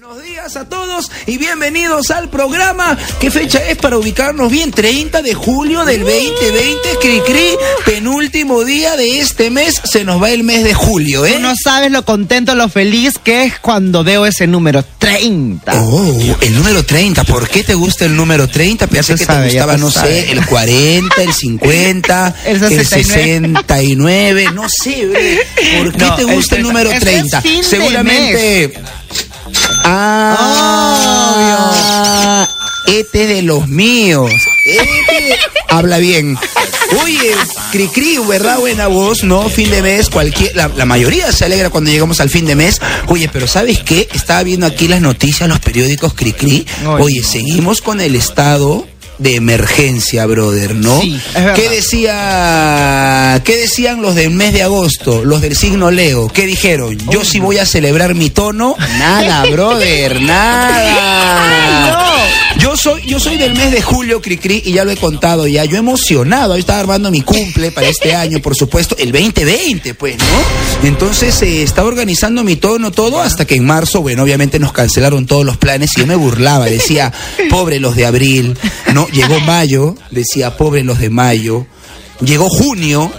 Buenos 0.00 0.20
días 0.24 0.56
a 0.56 0.68
todos 0.68 1.08
y 1.24 1.38
bienvenidos 1.38 2.10
al 2.10 2.28
programa. 2.28 2.98
¿Qué 3.20 3.30
fecha 3.30 3.60
es 3.68 3.76
para 3.76 3.96
ubicarnos 3.96 4.50
bien? 4.50 4.72
30 4.72 5.22
de 5.22 5.34
julio 5.34 5.84
del 5.84 6.00
2020, 6.00 6.98
Cri 7.00 7.20
Cri, 7.20 7.50
penúltimo 7.84 8.64
día 8.64 8.96
de 8.96 9.20
este 9.20 9.50
mes. 9.50 9.80
Se 9.84 10.02
nos 10.02 10.20
va 10.20 10.30
el 10.30 10.42
mes 10.42 10.64
de 10.64 10.74
julio, 10.74 11.24
¿eh? 11.24 11.34
Tú 11.34 11.38
no 11.42 11.54
sabes 11.54 11.92
lo 11.92 12.04
contento, 12.04 12.56
lo 12.56 12.68
feliz 12.68 13.20
que 13.22 13.44
es 13.44 13.60
cuando 13.60 14.02
veo 14.02 14.26
ese 14.26 14.48
número 14.48 14.84
30. 14.98 15.72
Oh, 15.84 16.36
el 16.40 16.56
número 16.56 16.84
30. 16.84 17.22
¿Por 17.22 17.48
qué 17.48 17.62
te 17.62 17.74
gusta 17.74 18.04
el 18.04 18.16
número 18.16 18.48
30? 18.48 18.88
Pensé 18.88 19.14
que 19.14 19.24
sabe, 19.24 19.46
te 19.46 19.54
gustaba, 19.54 19.76
no 19.76 19.92
sabe. 19.92 20.22
sé, 20.22 20.32
el 20.32 20.44
40, 20.44 21.22
el 21.22 21.32
50, 21.32 22.34
El 22.46 22.58
69. 22.58 23.62
69. 23.62 24.50
No 24.54 24.68
sé. 24.68 25.40
¿por 25.78 25.92
qué 25.92 25.98
No, 25.98 26.16
te 26.16 26.22
el 26.22 26.34
gusta 26.34 26.56
el, 26.56 26.62
30. 26.62 26.68
número 26.68 26.90
Ese 26.90 26.96
es 26.96 27.04
30? 27.04 27.42
fin 27.42 27.58
de 27.58 27.68
Seguramente. 27.68 28.82
Ah, 31.16 32.48
este 32.86 33.26
de 33.26 33.42
los 33.42 33.68
míos. 33.68 34.30
Este 34.64 35.36
habla 35.68 35.98
bien. 35.98 36.38
Oye, 37.02 37.34
cri 37.72 37.88
cri, 37.88 38.18
¿verdad? 38.18 38.58
Buena 38.58 38.86
voz, 38.86 39.24
¿no? 39.24 39.48
Fin 39.48 39.70
de 39.70 39.82
mes, 39.82 40.08
cualquier, 40.10 40.54
la, 40.54 40.68
la 40.68 40.84
mayoría 40.84 41.32
se 41.32 41.44
alegra 41.44 41.70
cuando 41.70 41.90
llegamos 41.90 42.20
al 42.20 42.30
fin 42.30 42.46
de 42.46 42.54
mes. 42.54 42.80
Oye, 43.08 43.28
pero 43.32 43.48
¿sabes 43.48 43.80
qué? 43.80 44.08
Estaba 44.12 44.42
viendo 44.42 44.66
aquí 44.66 44.86
las 44.86 45.00
noticias, 45.00 45.48
los 45.48 45.58
periódicos 45.60 46.14
cri 46.14 46.32
cri. 46.32 46.66
Oye. 46.86 47.02
Oye, 47.04 47.22
seguimos 47.24 47.80
con 47.80 48.00
el 48.00 48.14
estado 48.14 48.86
de 49.18 49.36
emergencia, 49.36 50.26
brother, 50.26 50.74
¿no? 50.74 51.00
Sí. 51.00 51.20
¿Qué 51.54 51.68
decía, 51.68 53.40
qué 53.44 53.56
decían 53.56 54.02
los 54.02 54.14
del 54.14 54.30
mes 54.30 54.52
de 54.52 54.62
agosto, 54.62 55.24
los 55.24 55.40
del 55.40 55.56
signo 55.56 55.90
Leo? 55.90 56.28
¿Qué 56.28 56.46
dijeron? 56.46 56.96
Yo 57.10 57.24
sí 57.24 57.40
voy 57.40 57.58
a 57.58 57.66
celebrar 57.66 58.14
mi 58.14 58.30
tono. 58.30 58.76
Nada, 58.98 59.44
brother, 59.50 60.20
nada. 60.20 62.04
Yo 62.58 62.76
soy, 62.76 63.02
yo 63.06 63.18
soy 63.20 63.36
del 63.36 63.54
mes 63.54 63.72
de 63.72 63.82
julio, 63.82 64.22
Cricri, 64.22 64.62
y 64.64 64.72
ya 64.72 64.84
lo 64.84 64.90
he 64.90 64.96
contado 64.96 65.46
ya. 65.46 65.64
Yo 65.64 65.76
emocionado, 65.76 66.54
yo 66.54 66.60
estaba 66.60 66.80
armando 66.80 67.10
mi 67.10 67.20
cumple 67.20 67.72
para 67.72 67.88
este 67.88 68.14
año, 68.14 68.40
por 68.40 68.56
supuesto, 68.56 68.96
el 68.98 69.12
2020, 69.12 69.94
pues, 69.94 70.16
¿no? 70.18 70.88
Entonces 70.88 71.40
eh, 71.42 71.62
estaba 71.62 71.88
organizando 71.88 72.44
mi 72.44 72.56
tono, 72.56 72.90
todo, 72.90 73.20
hasta 73.20 73.44
que 73.44 73.56
en 73.56 73.64
marzo, 73.66 74.02
bueno, 74.02 74.22
obviamente 74.22 74.58
nos 74.58 74.72
cancelaron 74.72 75.26
todos 75.26 75.44
los 75.44 75.56
planes 75.56 75.90
y 75.96 76.00
yo 76.00 76.06
me 76.06 76.16
burlaba, 76.16 76.66
decía, 76.66 77.12
pobre 77.50 77.80
los 77.80 77.96
de 77.96 78.06
abril, 78.06 78.56
¿no? 78.92 79.03
Llegó 79.12 79.40
mayo, 79.40 79.94
decía, 80.10 80.56
pobre 80.56 80.84
los 80.84 80.98
de 80.98 81.10
mayo. 81.10 81.66
Llegó 82.20 82.48
junio, 82.48 83.10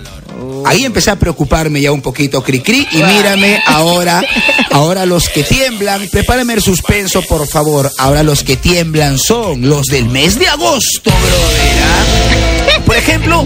Ahí 0.65 0.83
empecé 0.83 1.11
a 1.11 1.15
preocuparme 1.15 1.79
ya 1.79 1.91
un 1.91 2.01
poquito, 2.01 2.43
cri 2.43 2.59
cri, 2.59 2.87
y 2.91 2.97
mírame 2.97 3.61
ahora, 3.67 4.21
ahora 4.71 5.05
los 5.05 5.29
que 5.29 5.43
tiemblan, 5.43 6.07
prepárame 6.11 6.53
el 6.53 6.61
suspenso, 6.61 7.21
por 7.21 7.47
favor. 7.47 7.91
Ahora 7.99 8.23
los 8.23 8.43
que 8.43 8.57
tiemblan 8.57 9.19
son 9.19 9.69
los 9.69 9.85
del 9.85 10.09
mes 10.09 10.39
de 10.39 10.47
agosto, 10.47 11.11
brother. 11.11 11.83
¿ah? 11.83 12.81
Por 12.83 12.95
ejemplo, 12.95 13.45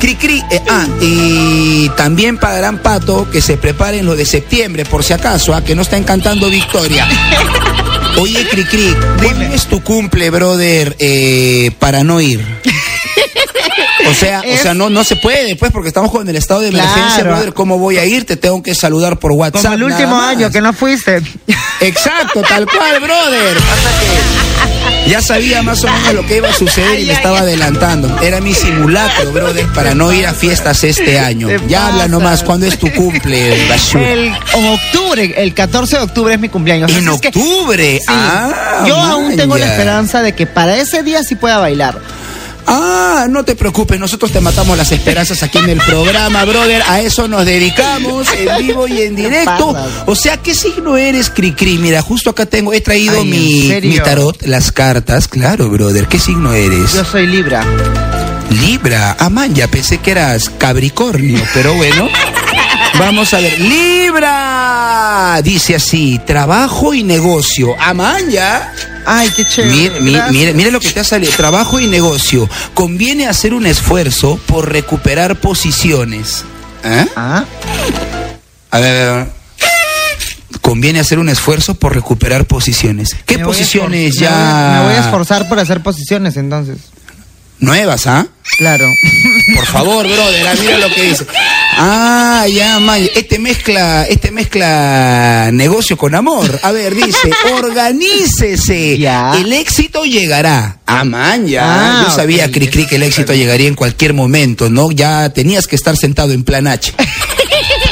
cri 0.00 0.16
cri, 0.16 0.42
eh, 0.50 0.60
ah, 0.68 0.86
y 1.00 1.88
también 1.90 2.36
pagarán 2.38 2.82
pato 2.82 3.30
que 3.30 3.40
se 3.40 3.56
preparen 3.56 4.04
los 4.04 4.16
de 4.16 4.26
septiembre, 4.26 4.84
por 4.84 5.04
si 5.04 5.12
acaso, 5.12 5.54
a 5.54 5.62
que 5.62 5.76
no 5.76 5.82
están 5.82 6.02
cantando 6.02 6.48
victoria. 6.50 7.08
Oye, 8.18 8.46
cri 8.50 8.64
cri, 8.64 8.94
¿cuándo 9.22 9.44
es 9.54 9.66
tu 9.66 9.82
cumple, 9.82 10.30
brother, 10.30 10.94
eh, 10.98 11.70
para 11.78 12.04
no 12.04 12.20
ir? 12.20 12.40
O 14.10 14.14
sea, 14.14 14.40
o 14.40 14.44
Es- 14.44 14.60
sea, 14.62 14.74
no, 14.74 14.90
no 14.90 15.04
se 15.04 15.16
puede, 15.16 15.56
pues, 15.56 15.70
porque 15.72 15.88
estamos 15.88 16.10
con 16.10 16.28
el 16.28 16.36
estado 16.36 16.60
de 16.60 16.68
emergencia, 16.68 17.14
Claro. 17.16 17.30
brother. 17.30 17.52
¿Cómo 17.54 17.78
voy 17.78 17.98
a 17.98 18.04
ir? 18.04 18.24
Te 18.26 18.36
tengo 18.36 18.62
que 18.62 18.74
saludar 18.74 19.18
por 19.18 19.32
WhatsApp. 19.32 19.62
Como 19.62 19.74
el 19.74 19.82
último 19.84 20.20
año 20.20 20.50
que 20.50 20.60
no 20.60 20.72
fuiste. 20.72 21.22
Exacto, 21.80 22.42
tal 22.42 22.66
cual, 22.66 23.00
brother. 23.00 23.56
Pasa 23.58 23.90
que 24.00 25.10
ya 25.10 25.20
sabía 25.20 25.62
más 25.62 25.82
o 25.84 25.88
menos 25.88 26.14
lo 26.14 26.26
que 26.26 26.36
iba 26.36 26.48
a 26.48 26.52
suceder 26.52 27.00
y 27.00 27.06
me 27.06 27.12
estaba 27.12 27.40
adelantando. 27.40 28.20
Era 28.20 28.40
mi 28.40 28.54
simulacro, 28.54 29.32
brother, 29.32 29.66
para 29.68 29.94
no 29.94 30.12
ir 30.12 30.26
a 30.26 30.34
fiestas 30.34 30.82
este 30.84 31.18
año. 31.18 31.48
Ya 31.68 31.88
habla 31.88 32.08
nomás, 32.08 32.42
¿cuándo 32.42 32.66
es 32.66 32.78
tu 32.78 32.90
cumple? 32.92 33.54
El, 33.94 34.32
en 34.54 34.66
octubre, 34.66 35.34
el 35.36 35.54
14 35.54 35.96
de 35.96 36.02
octubre 36.02 36.34
es 36.34 36.40
mi 36.40 36.48
cumpleaños. 36.48 36.90
En 36.92 37.08
Así 37.08 37.14
es 37.16 37.20
que- 37.20 37.28
octubre. 37.28 37.98
Sí. 37.98 38.04
Ah, 38.08 38.84
Yo 38.86 38.96
aún 38.96 39.36
tengo 39.36 39.56
la 39.56 39.66
esperanza 39.66 40.22
de 40.22 40.34
que 40.34 40.46
para 40.46 40.76
ese 40.76 41.02
día 41.02 41.22
sí 41.22 41.34
pueda 41.34 41.58
bailar. 41.58 41.98
Ah, 42.66 43.26
no 43.28 43.44
te 43.44 43.54
preocupes, 43.56 43.98
nosotros 43.98 44.30
te 44.32 44.40
matamos 44.40 44.76
las 44.76 44.92
esperanzas 44.92 45.42
aquí 45.42 45.58
en 45.58 45.70
el 45.70 45.80
programa, 45.80 46.44
brother. 46.44 46.82
A 46.88 47.00
eso 47.00 47.28
nos 47.28 47.44
dedicamos 47.44 48.26
en 48.32 48.66
vivo 48.66 48.86
y 48.86 49.02
en 49.02 49.16
directo. 49.16 49.74
O 50.06 50.14
sea, 50.14 50.36
¿qué 50.36 50.54
signo 50.54 50.96
eres, 50.96 51.30
Cricri? 51.30 51.78
Mira, 51.78 52.02
justo 52.02 52.30
acá 52.30 52.46
tengo, 52.46 52.72
he 52.72 52.80
traído 52.80 53.24
mi 53.24 53.98
tarot, 54.04 54.42
las 54.42 54.72
cartas. 54.72 55.28
Claro, 55.28 55.68
brother, 55.68 56.06
¿qué 56.06 56.18
signo 56.18 56.52
eres? 56.52 56.94
Yo 56.94 57.04
soy 57.04 57.26
Libra. 57.26 57.64
Libra. 58.50 59.16
Ah, 59.18 59.30
man, 59.30 59.54
ya 59.54 59.68
pensé 59.68 59.98
que 59.98 60.10
eras 60.10 60.50
Capricornio, 60.58 61.40
pero 61.54 61.74
bueno. 61.74 62.08
Vamos 62.98 63.32
a 63.34 63.38
ver. 63.40 63.58
Libra. 63.60 65.40
Dice 65.42 65.74
así, 65.74 66.20
trabajo 66.26 66.94
y 66.94 67.02
negocio. 67.02 67.74
Ah, 67.78 67.94
man, 67.94 68.30
ya. 68.30 68.72
Ay, 69.06 69.30
qué 69.34 69.44
chévere. 69.44 70.00
Mire, 70.00 70.52
mire 70.54 70.70
lo 70.70 70.78
que 70.80 70.90
te 70.90 71.00
ha 71.00 71.04
salido. 71.04 71.32
Trabajo 71.32 71.80
y 71.80 71.86
negocio. 71.86 72.48
Conviene 72.74 73.26
hacer 73.26 73.54
un 73.54 73.66
esfuerzo 73.66 74.38
por 74.46 74.70
recuperar 74.70 75.36
posiciones. 75.40 76.44
¿Eh? 76.84 77.06
Ah, 77.16 77.44
A 78.70 78.78
ver, 78.78 79.08
a 79.08 79.14
ver. 79.16 79.26
Conviene 80.60 81.00
hacer 81.00 81.18
un 81.18 81.28
esfuerzo 81.28 81.74
por 81.74 81.94
recuperar 81.94 82.44
posiciones. 82.46 83.16
¿Qué 83.26 83.38
me 83.38 83.44
posiciones 83.44 84.14
ya 84.16 84.30
Me 84.30 84.78
voy, 84.78 84.86
me 84.86 84.94
voy 84.94 85.02
a 85.02 85.04
esforzar 85.06 85.48
por 85.48 85.58
hacer 85.58 85.82
posiciones 85.82 86.36
entonces. 86.36 86.78
nuevas, 87.58 88.06
ah? 88.06 88.26
Claro. 88.58 88.86
Por 89.56 89.66
favor, 89.66 90.06
brother, 90.06 90.58
mira 90.60 90.78
lo 90.78 90.94
que 90.94 91.02
dice. 91.02 91.26
Ah, 91.74 92.46
ya, 92.52 92.78
man. 92.78 93.02
Este 93.14 93.38
mezcla, 93.38 94.04
este 94.08 94.30
mezcla 94.30 95.50
negocio 95.52 95.96
con 95.96 96.14
amor. 96.14 96.60
A 96.62 96.70
ver, 96.72 96.94
dice, 96.94 97.30
organícese. 97.54 98.98
Ya. 98.98 99.32
El 99.36 99.52
éxito 99.52 100.04
llegará. 100.04 100.80
Ah, 100.86 101.04
man, 101.04 101.46
ya. 101.46 101.62
Ah, 101.64 102.04
Yo 102.06 102.14
sabía, 102.14 102.46
ok. 102.46 102.52
Cri 102.52 102.68
Cri, 102.68 102.86
que 102.86 102.96
el 102.96 103.02
éxito 103.04 103.32
llegaría 103.34 103.68
en 103.68 103.74
cualquier 103.74 104.12
momento, 104.14 104.68
¿no? 104.70 104.90
Ya 104.90 105.30
tenías 105.32 105.66
que 105.66 105.76
estar 105.76 105.96
sentado 105.96 106.32
en 106.32 106.44
plan 106.44 106.66
H. 106.66 106.92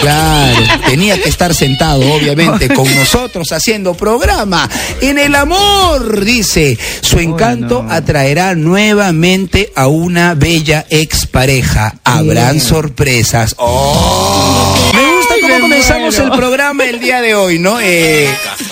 Claro, 0.00 0.61
tenía 0.87 1.21
que 1.21 1.28
estar 1.28 1.55
sentado, 1.55 2.00
obviamente, 2.12 2.69
con 2.72 2.93
nosotros 2.94 3.53
haciendo 3.53 3.94
programa. 3.94 4.69
En 5.00 5.19
el 5.19 5.34
amor, 5.34 6.25
dice, 6.25 6.78
su 7.03 7.19
encanto 7.19 7.84
atraerá 7.88 8.55
nuevamente 8.55 9.72
a 9.75 9.87
una 9.89 10.34
bella 10.34 10.87
expareja. 10.89 11.97
Habrán 12.05 12.53
Bien. 12.53 12.60
sorpresas. 12.60 13.55
¡Oh! 13.59 14.75
Me 14.94 15.16
gusta 15.16 15.34
cómo 15.41 15.55
me 15.55 15.60
comenzamos 15.60 16.19
el 16.19 16.31
programa 16.31 16.84
el 16.84 17.00
día 17.00 17.21
de 17.21 17.34
hoy, 17.34 17.59
¿no? 17.59 17.78
Eh, 17.81 18.28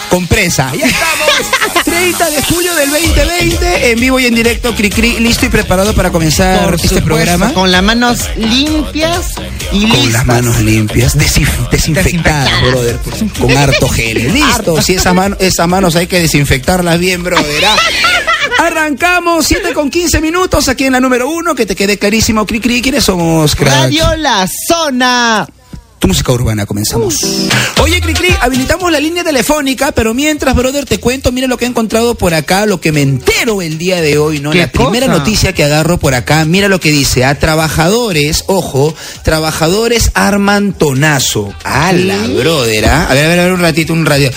con 0.08 0.26
presa. 0.26 0.72
Ya 0.74 0.86
estamos. 0.86 1.74
30 1.98 2.30
de 2.30 2.42
julio 2.42 2.74
del 2.76 2.90
2020, 2.90 3.90
en 3.90 3.98
vivo 4.00 4.20
y 4.20 4.26
en 4.26 4.34
directo, 4.36 4.72
Cricri, 4.74 5.18
listo 5.18 5.46
y 5.46 5.48
preparado 5.48 5.94
para 5.94 6.10
comenzar 6.10 6.62
Por 6.64 6.74
este 6.76 6.86
supuesto, 6.88 7.06
programa. 7.06 7.52
Con 7.52 7.72
las 7.72 7.82
manos 7.82 8.20
limpias 8.36 9.32
y 9.72 9.80
Con 9.80 9.90
listas. 9.90 10.12
las 10.12 10.26
manos 10.26 10.60
limpias, 10.60 11.16
desinf- 11.16 11.68
desinfectadas, 11.70 12.04
Desinfectadas. 12.04 12.62
brother, 12.62 12.98
con 13.40 13.56
harto 13.56 13.88
gel. 13.88 14.32
Listo, 14.32 14.80
si 14.80 14.94
esas, 14.94 15.12
mano- 15.12 15.36
esas 15.40 15.66
manos 15.66 15.96
hay 15.96 16.06
que 16.06 16.20
desinfectarlas 16.20 17.00
bien, 17.00 17.24
brother. 17.24 17.64
¿ah? 17.66 17.76
Arrancamos 18.64 19.46
7 19.46 19.72
con 19.74 19.90
15 19.90 20.20
minutos 20.20 20.68
aquí 20.68 20.84
en 20.84 20.92
la 20.92 21.00
número 21.00 21.28
1, 21.28 21.54
que 21.56 21.66
te 21.66 21.74
quede 21.74 21.98
clarísimo, 21.98 22.46
cri 22.46 22.60
cri, 22.60 22.80
¿quiénes 22.80 23.02
somos, 23.04 23.56
crack? 23.56 23.74
Radio 23.74 24.14
La 24.16 24.46
Zona. 24.68 25.48
Tu 25.98 26.06
música 26.06 26.30
urbana, 26.32 26.64
comenzamos. 26.64 27.16
Oye, 27.82 28.00
Cricri, 28.00 28.28
habilitamos 28.40 28.90
la 28.92 29.00
línea 29.00 29.24
telefónica, 29.24 29.90
pero 29.90 30.14
mientras, 30.14 30.54
brother, 30.54 30.84
te 30.84 31.00
cuento, 31.00 31.32
mira 31.32 31.48
lo 31.48 31.56
que 31.58 31.64
he 31.64 31.68
encontrado 31.68 32.14
por 32.14 32.34
acá, 32.34 32.66
lo 32.66 32.80
que 32.80 32.92
me 32.92 33.02
entero 33.02 33.62
el 33.62 33.78
día 33.78 34.00
de 34.00 34.16
hoy, 34.16 34.38
¿no? 34.38 34.52
¿Qué 34.52 34.58
La 34.58 34.70
primera 34.70 35.06
cosa? 35.06 35.18
noticia 35.18 35.52
que 35.52 35.64
agarro 35.64 35.98
por 35.98 36.14
acá, 36.14 36.44
mira 36.44 36.68
lo 36.68 36.78
que 36.78 36.92
dice, 36.92 37.24
a 37.24 37.36
trabajadores, 37.38 38.44
ojo, 38.46 38.94
trabajadores 39.24 40.12
arman 40.14 40.72
tonazo. 40.72 41.52
¡Hala, 41.64 42.16
brother! 42.28 42.86
¿ah? 42.86 43.08
A 43.10 43.14
ver, 43.14 43.24
a 43.24 43.28
ver, 43.28 43.40
a 43.40 43.44
ver, 43.44 43.52
un 43.54 43.60
ratito, 43.60 43.92
un 43.92 44.06
radio. 44.06 44.30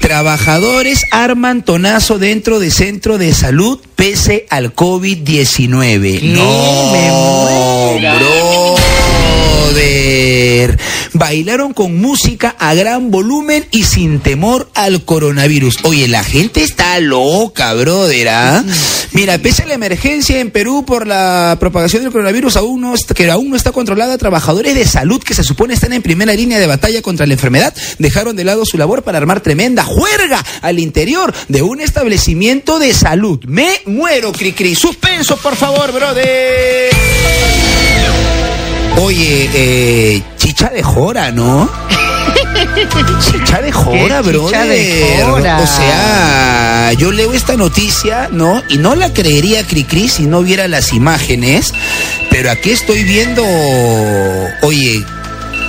Trabajadores 0.00 1.04
arman 1.12 1.64
tonazo 1.64 2.18
dentro 2.18 2.58
de 2.58 2.72
centro 2.72 3.18
de 3.18 3.32
salud 3.32 3.78
pese 3.94 4.46
al 4.50 4.74
COVID-19. 4.74 6.20
¿Qué? 6.20 6.26
No, 6.26 6.90
Me 6.92 8.00
muero. 8.00 8.18
brother. 8.18 8.74
Bailaron 11.14 11.72
con 11.72 11.96
música 11.96 12.54
a 12.58 12.74
gran 12.74 13.10
volumen 13.10 13.66
y 13.70 13.84
sin 13.84 14.20
temor 14.20 14.68
al 14.74 15.04
coronavirus. 15.04 15.78
Oye, 15.84 16.06
la 16.08 16.22
gente 16.22 16.62
está 16.62 17.00
loca, 17.00 17.72
brother. 17.74 18.28
¿ah? 18.28 18.64
Mira, 19.12 19.38
pese 19.38 19.62
a 19.62 19.66
la 19.66 19.74
emergencia 19.74 20.40
en 20.40 20.50
Perú 20.50 20.84
por 20.84 21.06
la 21.06 21.56
propagación 21.58 22.02
del 22.02 22.12
coronavirus, 22.12 22.56
aún 22.56 22.80
no, 22.80 22.94
que 23.14 23.30
aún 23.30 23.50
no 23.50 23.56
está 23.56 23.72
controlada, 23.72 24.18
trabajadores 24.18 24.74
de 24.74 24.86
salud 24.86 25.22
que 25.22 25.34
se 25.34 25.44
supone 25.44 25.74
están 25.74 25.92
en 25.92 26.02
primera 26.02 26.34
línea 26.34 26.58
de 26.58 26.66
batalla 26.66 27.00
contra 27.00 27.26
la 27.26 27.32
enfermedad 27.32 27.74
dejaron 27.98 28.36
de 28.36 28.44
lado 28.44 28.64
su 28.64 28.78
labor 28.78 29.02
para 29.02 29.18
armar 29.18 29.40
tremenda 29.40 29.84
juerga 29.84 30.44
al 30.60 30.78
interior 30.78 31.32
de 31.48 31.62
un 31.62 31.80
establecimiento 31.80 32.78
de 32.78 32.94
salud. 32.94 33.40
Me 33.46 33.80
muero, 33.86 34.32
Cricri. 34.32 34.74
Suspenso, 34.74 35.36
por 35.36 35.56
favor, 35.56 35.92
brother. 35.92 36.90
Oye, 38.96 39.50
eh, 39.54 40.22
chicha 40.54 40.70
de 40.70 40.84
jora, 40.84 41.32
¿no? 41.32 41.68
Chicha 43.20 43.60
de 43.60 43.72
jora, 43.72 44.22
brother. 44.22 45.02
O 45.60 45.66
sea, 45.66 46.92
yo 46.96 47.10
leo 47.10 47.32
esta 47.32 47.56
noticia, 47.56 48.28
¿no? 48.30 48.62
Y 48.68 48.78
no 48.78 48.94
la 48.94 49.12
creería 49.12 49.66
Cricri 49.66 50.08
si 50.08 50.26
no 50.26 50.42
viera 50.42 50.68
las 50.68 50.92
imágenes. 50.92 51.72
Pero 52.30 52.52
aquí 52.52 52.70
estoy 52.70 53.02
viendo, 53.02 53.42
oye, 54.62 55.04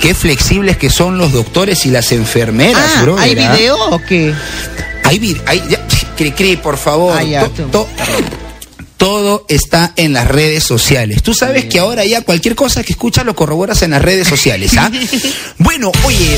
qué 0.01 0.13
flexibles 0.13 0.77
que 0.77 0.91
son 0.91 1.17
los 1.17 1.31
doctores 1.31 1.83
y 1.87 1.89
las 1.89 2.11
enfermeras, 2.11 2.91
Ah, 2.97 3.01
brother. 3.01 3.23
¿Hay 3.23 3.43
¿ah? 3.43 3.53
video 3.55 3.77
o 3.89 3.99
qué? 3.99 4.33
Hay 5.03 5.17
video. 5.17 5.43
Cricri, 6.15 6.57
por 6.57 6.77
favor. 6.77 7.15
Ah, 7.17 7.23
ya, 7.23 7.47
to- 7.71 7.89
todo 8.97 9.45
está 9.49 9.93
en 9.97 10.13
las 10.13 10.27
redes 10.27 10.63
sociales. 10.63 11.21
Tú 11.21 11.33
sabes 11.33 11.65
que 11.65 11.79
ahora 11.79 12.05
ya 12.05 12.21
cualquier 12.21 12.55
cosa 12.55 12.83
que 12.83 12.93
escuchas 12.93 13.25
lo 13.25 13.35
corroboras 13.35 13.81
en 13.81 13.91
las 13.91 14.01
redes 14.01 14.27
sociales, 14.27 14.71
¿ah? 14.77 14.89
bueno, 15.57 15.91
oye, 16.05 16.37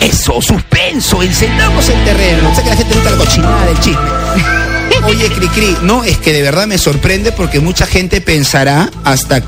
eso, 0.00 0.40
suspenso, 0.42 1.22
encendamos 1.22 1.88
el 1.88 2.04
terreno. 2.04 2.54
Sé 2.54 2.62
que 2.62 2.68
a 2.68 2.70
la 2.72 2.76
gente 2.76 2.94
gusta 2.94 3.10
la 3.10 3.16
cochinada 3.16 3.66
del 3.66 3.80
chisme. 3.80 4.00
Oye, 5.06 5.28
Cricri, 5.28 5.76
no, 5.82 6.02
es 6.04 6.16
que 6.18 6.32
de 6.32 6.42
verdad 6.42 6.66
me 6.66 6.78
sorprende 6.78 7.32
porque 7.32 7.60
mucha 7.60 7.86
gente 7.86 8.20
pensará 8.20 8.90
hasta. 9.04 9.42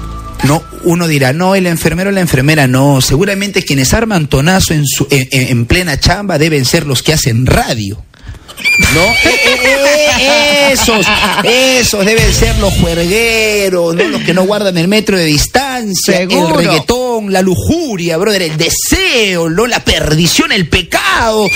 No, 0.45 0.63
uno 0.85 1.09
dirá, 1.09 1.33
no, 1.33 1.55
el 1.55 1.67
enfermero 1.67 2.11
o 2.11 2.13
la 2.13 2.21
enfermera, 2.21 2.67
no. 2.67 3.01
Seguramente 3.01 3.63
quienes 3.63 3.95
arman 3.95 4.27
tonazo 4.29 4.75
en, 4.75 4.85
su, 4.87 5.07
en- 5.11 5.29
en 5.31 5.65
plena 5.67 5.99
chamba 5.99 6.37
deben 6.39 6.65
ser 6.67 6.87
los 6.87 7.03
que 7.03 7.15
hacen 7.15 7.47
radio. 7.47 8.05
¿No? 8.95 9.03
Eh, 9.03 9.17
eh, 9.25 10.11
eh, 10.21 10.71
esos, 10.73 11.07
esos 11.45 12.07
deben 12.07 12.33
ser 12.33 12.57
los 12.59 12.73
juergueros, 12.75 13.95
¿no? 13.95 14.05
Los 14.05 14.23
que 14.23 14.33
no 14.33 14.45
guardan 14.45 14.77
el 14.79 14.89
metro 14.89 15.17
de 15.19 15.25
distancia, 15.25 16.17
Seguro. 16.17 16.59
el 16.59 16.65
reggaetón, 16.67 17.06
la 17.29 17.43
lujuria, 17.43 18.17
brother, 18.17 18.43
el 18.43 18.57
deseo, 18.57 19.49
¿no? 19.49 19.67
La 19.67 19.85
perdición, 19.85 20.53
el 20.53 20.69
pecado, 20.69 21.49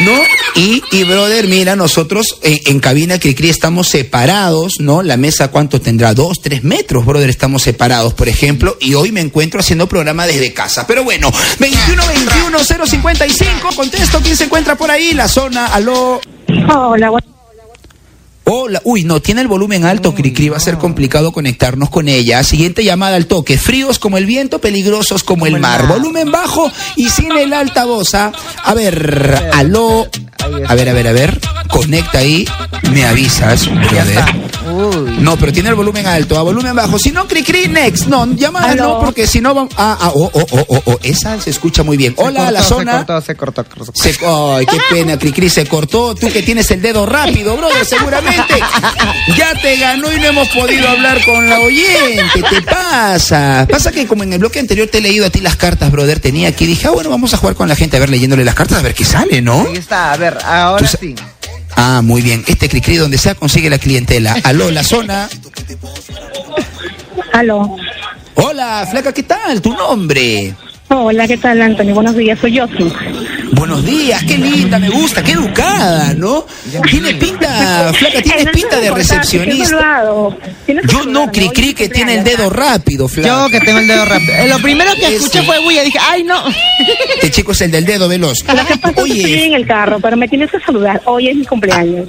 ¿no? 0.00 0.12
Y, 0.54 0.82
y 0.90 1.04
brother, 1.04 1.48
mira, 1.48 1.76
nosotros 1.76 2.38
en, 2.42 2.80
cabina 2.80 3.18
Cricri 3.18 3.48
estamos 3.48 3.88
separados, 3.88 4.80
¿no? 4.80 5.02
La 5.02 5.16
mesa, 5.16 5.48
¿cuánto 5.48 5.80
tendrá? 5.80 6.14
Dos, 6.14 6.40
tres 6.40 6.64
metros, 6.64 7.04
brother, 7.04 7.30
estamos 7.30 7.62
separados, 7.62 8.14
por 8.14 8.28
ejemplo, 8.28 8.76
y 8.80 8.94
hoy 8.94 9.12
me 9.12 9.20
encuentro 9.20 9.60
haciendo 9.60 9.88
programa 9.88 10.26
desde 10.26 10.52
casa. 10.52 10.86
Pero 10.86 11.04
bueno, 11.04 11.32
21 11.58 12.02
21 12.06 12.58
055, 12.86 13.68
contesto, 13.74 14.20
¿quién 14.22 14.36
se 14.36 14.44
encuentra 14.44 14.76
por 14.76 14.90
ahí? 14.90 15.12
La 15.14 15.28
zona, 15.28 15.66
aló. 15.66 16.20
Hola, 16.68 17.10
bueno, 17.10 17.31
Hola, 18.44 18.80
uy, 18.84 19.04
no, 19.04 19.22
tiene 19.22 19.40
el 19.40 19.48
volumen 19.48 19.84
alto, 19.84 20.14
Cricri, 20.14 20.48
va 20.48 20.56
a 20.56 20.60
ser 20.60 20.76
complicado 20.76 21.32
conectarnos 21.32 21.90
con 21.90 22.08
ella. 22.08 22.42
Siguiente 22.42 22.82
llamada 22.82 23.16
al 23.16 23.26
toque, 23.26 23.56
fríos 23.56 23.98
como 23.98 24.18
el 24.18 24.26
viento, 24.26 24.60
peligrosos 24.60 25.22
como 25.22 25.46
el 25.46 25.54
el 25.54 25.60
mar. 25.60 25.84
mar. 25.84 25.98
Volumen 25.98 26.30
bajo 26.32 26.70
y 26.96 27.08
sin 27.08 27.32
el 27.32 27.52
altavoz, 27.52 28.14
¿ah? 28.14 28.32
A 28.64 28.74
ver, 28.74 29.50
aló. 29.54 30.08
A 30.66 30.74
ver, 30.74 30.88
a 30.88 30.92
ver, 30.92 31.06
a 31.06 31.12
ver, 31.12 31.40
conecta 31.68 32.18
ahí, 32.18 32.44
me 32.90 33.04
avisas, 33.04 33.68
brother. 33.70 34.41
Uy. 34.82 35.18
No, 35.20 35.36
pero 35.36 35.52
tiene 35.52 35.68
el 35.68 35.74
volumen 35.74 36.06
alto, 36.06 36.38
a 36.38 36.42
volumen 36.42 36.74
bajo. 36.74 36.98
Si 36.98 37.12
no, 37.12 37.28
Cricri, 37.28 37.68
next. 37.68 38.06
No, 38.06 38.26
llamada 38.34 38.74
no, 38.74 39.00
porque 39.00 39.26
si 39.26 39.40
no 39.40 39.54
vamos. 39.54 39.72
Ah, 39.76 39.96
ah, 40.00 40.12
oh, 40.14 40.30
oh, 40.32 40.46
oh, 40.50 40.64
oh, 40.68 40.82
oh, 40.86 40.98
esa 41.02 41.40
se 41.40 41.50
escucha 41.50 41.82
muy 41.82 41.96
bien. 41.96 42.14
Se 42.16 42.22
Hola, 42.22 42.40
cortó, 42.40 42.52
la 42.52 42.62
zona. 42.62 42.92
Se 42.92 42.98
cortó, 42.98 43.20
se 43.20 43.34
cortó, 43.34 43.64
se 43.94 44.14
cortó. 44.16 44.56
Ay, 44.56 44.66
qué 44.66 44.78
pena, 44.90 45.18
Cricri, 45.18 45.48
se 45.48 45.66
cortó. 45.66 46.14
Tú 46.14 46.30
que 46.32 46.42
tienes 46.42 46.70
el 46.70 46.82
dedo 46.82 47.06
rápido, 47.06 47.56
brother, 47.56 47.84
seguramente. 47.84 48.54
Ya 49.36 49.54
te 49.60 49.76
ganó 49.76 50.12
y 50.12 50.18
no 50.18 50.26
hemos 50.26 50.48
podido 50.48 50.88
hablar 50.88 51.24
con 51.24 51.48
la 51.48 51.60
oyente. 51.60 52.42
¿Te 52.50 52.62
pasa? 52.62 53.66
Pasa 53.70 53.92
que 53.92 54.06
como 54.06 54.22
en 54.24 54.32
el 54.32 54.38
bloque 54.40 54.58
anterior 54.58 54.88
te 54.88 54.98
he 54.98 55.00
leído 55.00 55.26
a 55.26 55.30
ti 55.30 55.40
las 55.40 55.56
cartas, 55.56 55.90
brother, 55.90 56.20
tenía 56.20 56.48
aquí. 56.48 56.66
Dije, 56.66 56.88
ah, 56.88 56.90
bueno, 56.90 57.10
vamos 57.10 57.32
a 57.34 57.36
jugar 57.36 57.54
con 57.54 57.68
la 57.68 57.76
gente, 57.76 57.96
a 57.96 58.00
ver, 58.00 58.10
leyéndole 58.10 58.44
las 58.44 58.54
cartas, 58.54 58.78
a 58.78 58.82
ver 58.82 58.94
qué 58.94 59.04
sale, 59.04 59.40
¿no? 59.40 59.66
Ahí 59.68 59.76
está, 59.76 60.12
a 60.12 60.16
ver, 60.16 60.38
ahora 60.44 60.86
sí. 60.86 61.14
Ah, 61.76 62.00
muy 62.02 62.22
bien. 62.22 62.44
Este 62.46 62.68
Cricri, 62.68 62.96
donde 62.96 63.18
sea, 63.18 63.34
consigue 63.34 63.70
la 63.70 63.78
clientela. 63.78 64.36
Aló, 64.44 64.70
la 64.70 64.82
zona. 64.82 65.28
aló. 67.32 67.76
Hola, 68.34 68.86
flaca, 68.90 69.12
¿qué 69.12 69.22
tal? 69.22 69.60
¿Tu 69.60 69.72
nombre? 69.74 70.54
Hola, 70.88 71.26
¿qué 71.26 71.36
tal, 71.38 71.60
Antonio? 71.62 71.94
Buenos 71.94 72.16
días, 72.16 72.38
soy 72.38 72.52
Yosi. 72.52 72.92
Buenos 73.52 73.84
días, 73.84 74.22
qué 74.24 74.38
linda, 74.38 74.78
me 74.78 74.88
gusta, 74.88 75.22
qué 75.22 75.32
educada, 75.32 76.14
¿no? 76.14 76.46
Tiene 76.90 77.14
pinta, 77.14 77.92
flaca, 77.92 78.22
tienes 78.22 78.48
pinta 78.48 78.80
de 78.80 78.90
recepcionista. 78.90 80.04
Yo 80.88 81.04
no, 81.06 81.30
Cricri, 81.30 81.74
que 81.74 81.88
tiene 81.90 82.14
el 82.16 82.24
dedo 82.24 82.48
rápido, 82.48 83.08
flaca. 83.08 83.28
Yo 83.28 83.50
que 83.50 83.60
tengo 83.60 83.78
el 83.78 83.86
dedo 83.86 84.04
rápido. 84.06 84.32
Eh, 84.34 84.48
Lo 84.48 84.58
primero 84.58 84.92
que 84.94 85.16
escuché 85.16 85.42
fue 85.42 85.58
bulla. 85.62 85.82
Dije, 85.82 85.98
ay, 86.00 86.24
no. 86.24 86.42
Este 87.14 87.30
chico 87.30 87.52
es 87.52 87.60
el 87.60 87.70
del 87.70 87.84
dedo 87.84 88.08
veloz. 88.08 88.38
Lo 88.40 88.46
que 88.46 88.52
pasa 88.56 88.74
es 88.74 88.80
que 88.80 88.88
estoy 88.88 89.10
Oye, 89.10 89.46
en 89.46 89.54
el 89.54 89.66
carro, 89.66 90.00
pero 90.00 90.16
me 90.16 90.28
tienes 90.28 90.50
que 90.50 90.58
saludar. 90.60 91.02
Hoy 91.04 91.28
es 91.28 91.36
mi 91.36 91.44
cumpleaños. 91.44 92.08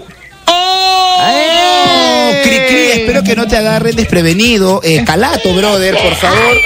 ¡Oh! 1.26 2.32
Cricri, 2.44 2.92
espero 2.92 3.24
que 3.24 3.36
no 3.36 3.48
te 3.48 3.58
agarren 3.58 3.96
desprevenido. 3.96 4.82
Eh, 4.84 5.04
calato, 5.06 5.54
brother, 5.54 5.96
por 5.98 6.16
favor. 6.16 6.58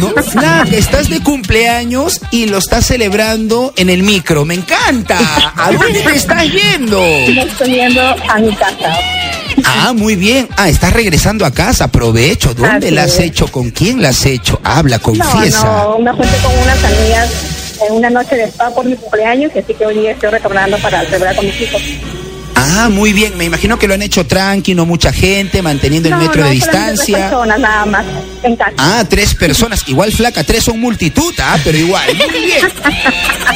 No, 0.00 0.22
flaca, 0.22 0.64
estás 0.76 1.08
de 1.08 1.20
cumpleaños 1.22 2.20
y 2.30 2.46
lo 2.46 2.58
estás 2.58 2.86
celebrando 2.86 3.72
en 3.76 3.90
el 3.90 4.02
micro. 4.02 4.44
Me 4.44 4.54
encanta. 4.54 5.18
¿A 5.56 5.70
dónde 5.72 6.00
te 6.00 6.16
estás 6.16 6.44
yendo? 6.50 7.00
Me 7.00 7.42
estoy 7.42 7.74
yendo 7.74 8.00
a 8.02 8.38
mi 8.38 8.54
casa. 8.56 8.96
Ah, 9.64 9.92
muy 9.94 10.16
bien. 10.16 10.48
Ah, 10.56 10.68
estás 10.68 10.92
regresando 10.92 11.44
a 11.46 11.52
casa. 11.52 11.84
Aprovecho. 11.84 12.54
¿Dónde 12.54 12.86
Así 12.88 12.94
la 12.94 13.04
has 13.04 13.14
es. 13.14 13.20
hecho? 13.20 13.46
¿Con 13.48 13.70
quién 13.70 14.02
la 14.02 14.08
has 14.08 14.26
hecho? 14.26 14.60
Habla, 14.64 14.96
No, 14.96 15.02
confiesa. 15.02 15.64
no, 15.64 15.98
me 16.00 16.10
junté 16.10 16.36
con 16.42 16.58
unas 16.58 16.82
amigas 16.84 17.30
en 17.88 17.94
una 17.94 18.10
noche 18.10 18.34
de 18.36 18.44
spa 18.48 18.70
por 18.70 18.84
mi 18.84 18.96
cumpleaños, 18.96 19.52
así 19.56 19.74
que 19.74 19.84
hoy 19.86 19.98
día 19.98 20.12
estoy 20.12 20.30
retornando 20.30 20.76
para 20.78 21.04
celebrar 21.04 21.36
con 21.36 21.46
mis 21.46 21.60
hijos. 21.60 21.82
Ah, 22.56 22.88
muy 22.90 23.12
bien. 23.12 23.36
Me 23.36 23.44
imagino 23.44 23.78
que 23.78 23.86
lo 23.88 23.94
han 23.94 24.02
hecho 24.02 24.26
tranqui, 24.26 24.74
no 24.74 24.86
mucha 24.86 25.12
gente, 25.12 25.62
manteniendo 25.62 26.08
el 26.08 26.16
metro 26.16 26.42
no, 26.42 26.48
de 26.48 26.58
solamente 26.60 26.70
tres 26.70 26.92
distancia. 27.06 27.30
personas 27.30 27.60
nada 27.60 27.86
más 27.86 28.04
en 28.42 28.56
casa. 28.56 28.72
Ah, 28.78 29.04
tres 29.08 29.34
personas. 29.34 29.82
Igual 29.88 30.12
flaca, 30.12 30.44
tres 30.44 30.64
son 30.64 30.80
multitud, 30.80 31.34
ah, 31.38 31.58
pero 31.64 31.76
igual. 31.78 32.06
Muy 32.16 32.44
bien. 32.44 32.66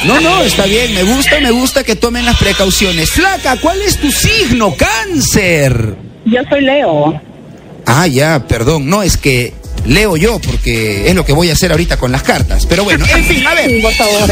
No, 0.05 0.19
no, 0.19 0.41
está 0.43 0.65
bien. 0.65 0.93
Me 0.93 1.03
gusta, 1.03 1.39
me 1.41 1.51
gusta 1.51 1.83
que 1.83 1.95
tomen 1.95 2.25
las 2.25 2.37
precauciones. 2.37 3.09
Flaca, 3.11 3.57
¿cuál 3.57 3.81
es 3.81 3.97
tu 3.97 4.11
signo? 4.11 4.75
Cáncer. 4.75 5.95
Yo 6.25 6.39
soy 6.49 6.61
Leo. 6.61 7.21
Ah, 7.85 8.07
ya, 8.07 8.45
perdón. 8.47 8.87
No, 8.89 9.01
es 9.01 9.17
que 9.17 9.53
leo 9.85 10.17
yo 10.17 10.39
porque 10.39 11.07
es 11.09 11.15
lo 11.15 11.25
que 11.25 11.33
voy 11.33 11.49
a 11.49 11.53
hacer 11.53 11.71
ahorita 11.71 11.97
con 11.97 12.11
las 12.11 12.23
cartas. 12.23 12.65
Pero 12.65 12.83
bueno, 12.83 13.05
en 13.05 13.23
fin, 13.25 13.45
a 13.47 13.51
Sí, 13.51 13.55
ver. 13.73 13.81
por 13.81 13.93
favor. 13.93 14.29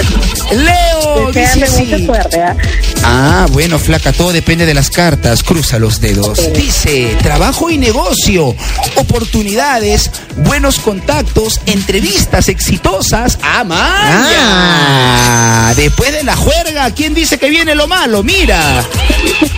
Leo, 0.52 1.32
dice 1.32 1.84
mucha 1.84 2.06
suerte. 2.06 2.42
¿ah? 2.42 2.56
Ah, 3.04 3.48
bueno, 3.52 3.80
flaca, 3.80 4.12
todo 4.14 4.32
depende 4.34 4.66
de 4.66 4.74
las 4.74 4.90
cartas. 4.90 5.44
Cruza 5.44 5.80
los 5.80 6.02
dedos. 6.02 6.40
Dice, 6.54 7.16
trabajo 7.22 7.70
y 7.70 7.78
negocio, 7.78 8.56
oportunidades, 8.96 10.10
buenos 10.38 10.80
contactos, 10.80 11.60
entrevistas 11.66 12.50
exitosas. 12.50 13.38
¡Ah, 13.42 13.64
Maya! 13.64 15.74
Después 15.76 16.12
de 16.14 16.24
la 16.24 16.36
juerga, 16.36 16.90
¿quién 16.92 17.14
dice 17.14 17.38
que 17.38 17.50
viene 17.50 17.76
lo 17.76 17.88
malo? 17.88 18.24
Mira, 18.24 18.84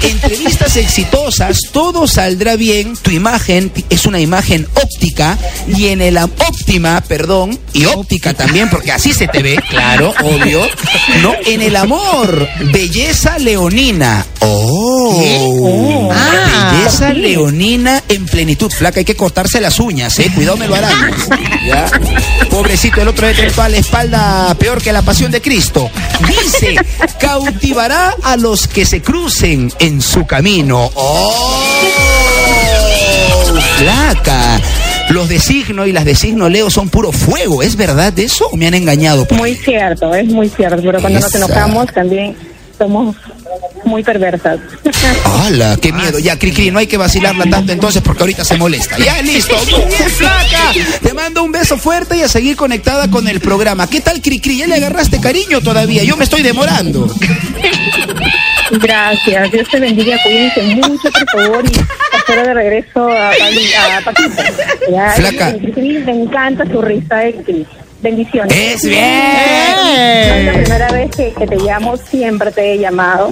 entrevistas 0.03 0.75
exitosas, 0.77 1.57
todo 1.71 2.07
saldrá 2.07 2.55
bien. 2.55 2.95
Tu 3.01 3.11
imagen 3.11 3.71
es 3.89 4.05
una 4.05 4.19
imagen 4.19 4.67
óptica 4.75 5.37
y 5.67 5.78
en 5.87 6.01
el 6.01 6.17
óptima, 6.17 7.01
perdón, 7.07 7.57
y 7.73 7.85
óptica 7.85 8.33
también, 8.33 8.69
porque 8.69 8.91
así 8.91 9.13
se 9.13 9.27
te 9.27 9.41
ve, 9.41 9.57
claro, 9.69 10.13
obvio. 10.23 10.61
No, 11.21 11.33
en 11.45 11.61
el 11.61 11.75
amor, 11.75 12.47
belleza 12.71 13.37
leonina. 13.39 14.25
Oh, 14.41 16.09
Ah. 16.11 16.71
belleza 16.73 17.13
leonina 17.13 18.03
en 18.09 18.25
plenitud. 18.25 18.71
Flaca, 18.71 18.99
hay 18.99 19.05
que 19.05 19.15
cortarse 19.15 19.59
las 19.61 19.79
uñas, 19.79 20.17
eh. 20.19 20.31
Cuidado, 20.35 20.57
me 20.57 20.67
lo 20.67 20.75
harán. 20.75 21.11
¿Ya? 21.65 21.85
Pobrecito, 22.49 23.01
el 23.01 23.07
otro 23.07 23.31
tiene 23.33 23.51
toda 23.51 23.69
la 23.69 23.77
espalda 23.77 24.53
peor 24.59 24.81
que 24.81 24.91
la 24.91 25.01
pasión 25.01 25.31
de 25.31 25.41
Cristo. 25.41 25.89
Dice, 26.27 26.75
cautivará 27.19 28.15
a 28.23 28.35
los 28.37 28.67
que 28.67 28.85
se 28.85 29.01
crucen 29.01 29.71
en 29.79 30.01
su 30.01 30.25
camino. 30.25 30.91
Oh, 30.95 31.63
flaca. 33.77 34.59
Los 35.09 35.29
de 35.29 35.39
signo 35.39 35.85
y 35.85 35.91
las 35.91 36.05
de 36.05 36.15
signo 36.15 36.49
Leo 36.49 36.69
son 36.69 36.89
puro 36.89 37.11
fuego. 37.11 37.63
¿Es 37.63 37.75
verdad 37.75 38.17
eso 38.19 38.47
o 38.51 38.57
me 38.57 38.67
han 38.67 38.73
engañado? 38.73 39.27
Muy 39.31 39.55
cierto, 39.55 40.13
es 40.13 40.27
muy 40.27 40.49
cierto, 40.49 40.81
pero 40.83 40.99
cuando 41.01 41.19
nos 41.19 41.33
enojamos 41.33 41.87
también 41.93 42.35
somos 42.77 43.15
muy 43.83 44.03
perversas. 44.03 44.59
¡Hala! 45.25 45.77
¡Qué 45.81 45.91
miedo! 45.91 46.19
Ya, 46.19 46.37
Cricri, 46.37 46.71
no 46.71 46.79
hay 46.79 46.87
que 46.87 46.97
vacilarla 46.97 47.45
tanto 47.49 47.71
entonces 47.71 48.01
porque 48.01 48.23
ahorita 48.23 48.45
se 48.45 48.55
molesta. 48.57 48.97
¡Ya, 48.97 49.21
listo! 49.21 49.55
¡Muy 49.71 49.85
bien, 49.85 50.09
flaca! 50.09 50.73
Te 51.01 51.13
mando 51.13 51.43
un 51.43 51.51
beso 51.51 51.77
fuerte 51.77 52.17
y 52.17 52.21
a 52.21 52.27
seguir 52.27 52.55
conectada 52.55 53.09
con 53.09 53.27
el 53.27 53.39
programa. 53.39 53.87
¿Qué 53.87 54.01
tal, 54.01 54.21
Cricri? 54.21 54.57
¿Ya 54.57 54.67
le 54.67 54.75
agarraste 54.75 55.19
cariño 55.19 55.61
todavía? 55.61 56.03
Yo 56.03 56.15
me 56.17 56.23
estoy 56.23 56.41
demorando. 56.41 57.13
Gracias, 58.71 59.51
Dios 59.51 59.67
te 59.69 59.79
bendiga, 59.79 60.17
cuídense 60.23 60.61
mucho, 60.75 61.09
por 61.11 61.29
favor, 61.43 61.63
y 61.65 62.17
espero 62.17 62.43
de 62.43 62.53
regreso 62.53 63.09
a, 63.09 63.29
a 63.29 64.01
Paquita. 64.05 64.43
Ya, 64.91 65.11
Flaca. 65.11 65.55
y- 65.61 65.79
y- 65.79 66.03
Me 66.05 66.11
encanta 66.23 66.65
su 66.65 66.81
risa, 66.81 67.25
eh, 67.25 67.35
Cris. 67.45 67.67
Bendiciones. 68.01 68.55
¡Es 68.55 68.85
bien! 68.85 68.99
Es 69.01 70.45
la 70.45 70.53
primera 70.53 70.91
vez 70.91 71.11
que, 71.15 71.33
que 71.33 71.47
te 71.47 71.57
llamo, 71.57 71.97
siempre 71.97 72.51
te 72.51 72.73
he 72.73 72.77
llamado. 72.79 73.29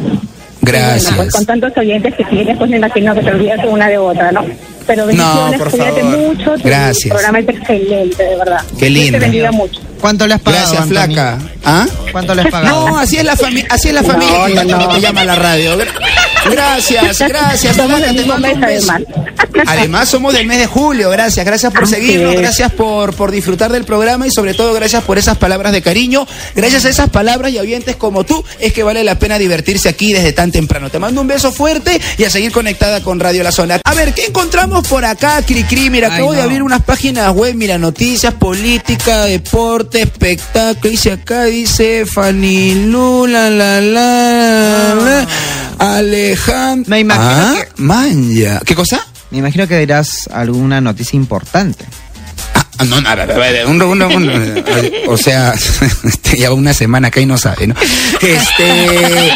Gracias. 0.62 1.04
Bueno, 1.06 1.18
pues 1.24 1.32
con 1.34 1.46
tantos 1.46 1.78
oyentes 1.78 2.16
que 2.16 2.26
tienes, 2.26 2.58
pues 2.58 2.70
me 2.70 2.76
imagino 2.78 3.14
que 3.16 3.22
te 3.22 3.30
olvidas 3.32 3.60
una 3.66 3.88
de 3.88 3.98
otra, 3.98 4.32
¿no? 4.34 4.46
Pero 4.88 5.06
bendiciones, 5.06 5.60
por 5.60 5.70
cuídate 5.72 6.02
favor. 6.02 6.18
mucho. 6.18 6.52
tu 6.56 6.64
Gracias. 6.64 7.10
programa 7.10 7.40
es 7.40 7.50
excelente, 7.50 8.24
de 8.24 8.36
verdad. 8.38 8.62
Qué 8.80 8.90
linda. 8.90 9.20
te 9.20 9.26
bendiga 9.26 9.52
mucho. 9.52 9.82
¿Cuánto 10.00 10.26
le 10.28 10.34
has 10.36 10.42
pagado, 10.42 10.62
Gracias, 10.64 10.82
Anthony? 10.84 10.94
flaca. 11.14 11.38
¿Ah? 11.66 11.86
¿Cuánto 12.12 12.36
le 12.36 12.42
has 12.44 12.48
pagado? 12.50 12.88
No, 12.90 12.98
así 12.98 13.18
es 13.18 13.24
la 13.26 13.36
familia, 13.36 13.66
así 13.70 13.88
es 13.90 13.94
la 13.96 14.02
No, 14.02 14.08
familia 14.12 14.64
no, 14.64 14.78
no. 14.78 14.88
te 14.96 15.02
llama 15.02 15.22
a 15.22 15.26
la 15.26 15.36
radio. 15.36 15.78
Gracias, 16.52 17.20
gracias. 17.20 17.76
Somos 17.76 18.00
del 18.02 18.16
te 18.16 18.22
mismo 18.24 18.38
mes, 18.38 18.58
además. 18.62 19.02
Además, 19.66 20.08
somos 20.10 20.34
del 20.34 20.46
mes 20.46 20.60
de 20.60 20.68
julio. 20.68 21.10
Gracias, 21.10 21.44
gracias 21.46 21.74
por 21.74 21.84
Así 21.84 21.96
seguirnos, 21.96 22.36
es. 22.36 22.40
gracias 22.40 22.72
por, 22.74 23.16
por 23.16 23.32
disfrutar 23.32 23.72
del 23.72 23.86
programa 23.86 24.28
y 24.28 24.32
sobre 24.32 24.54
todo 24.54 24.72
gracias 24.74 25.04
por 25.04 25.18
esas 25.18 25.38
palabras 25.38 25.72
de 25.72 25.82
cariño. 25.82 26.28
Gracias 26.56 26.86
a 26.86 26.90
esas 26.90 27.10
palabras 27.10 27.52
y 27.52 27.58
oyentes 27.60 27.96
como 27.96 28.24
tú 28.24 28.44
es 28.60 28.72
que 28.74 28.84
vale 28.84 29.04
la 29.04 29.18
pena 29.18 29.40
divertirse 29.40 29.90
aquí 29.90 30.14
desde 30.14 30.32
tan 30.32 30.52
temprano. 30.52 30.90
Te 30.92 31.00
mando 31.00 31.22
un 31.22 31.28
beso 31.28 31.52
fuerte 31.52 32.00
y 32.18 32.24
a 32.24 32.30
seguir 32.30 32.52
conectada 32.52 33.02
con 33.02 33.20
Radio 33.20 33.44
La 33.44 33.52
Zona. 33.52 33.80
A 33.84 33.94
ver, 33.96 34.14
¿qué 34.14 34.26
encontramos 34.26 34.88
por 34.88 35.04
acá, 35.06 35.42
Cricri? 35.44 35.90
Mira, 35.90 36.10
Ay, 36.10 36.14
acabo 36.16 36.32
de 36.34 36.38
no. 36.38 36.44
abrir 36.44 36.62
unas 36.62 36.84
páginas 36.84 37.34
web, 37.34 37.56
mira, 37.56 37.78
noticias, 37.80 38.34
política, 38.36 39.26
deporte, 39.26 40.02
espectáculo. 40.04 40.92
Dice 40.92 41.14
acá, 41.14 41.46
dice 41.46 42.06
Fanny 42.06 42.86
Lula, 42.86 43.50
la, 43.50 43.82
la, 43.82 44.96
la, 44.96 45.28
Alejandro. 45.80 46.90
Me 46.90 47.00
imagino 47.00 47.26
ah, 47.26 47.56
que- 47.58 47.82
Manja. 47.82 48.60
¿Qué 48.66 48.76
cosa? 48.76 49.06
Me 49.32 49.40
imagino 49.40 49.68
que 49.68 49.78
dirás 49.78 50.28
alguna 50.32 50.80
noticia 50.82 51.18
importante. 51.18 51.86
Ah, 52.80 52.86
no, 52.86 53.02
nada, 53.02 53.28
un, 53.66 53.82
un, 53.82 54.02
un- 54.04 54.64
o 55.08 55.18
sea, 55.18 55.54
este, 56.04 56.38
ya 56.40 56.50
va 56.50 56.56
una 56.56 56.74
semana 56.74 57.08
acá 57.08 57.20
y 57.20 57.26
no 57.26 57.38
sabe, 57.38 57.68
¿no? 57.68 57.76
Este, 58.22 59.32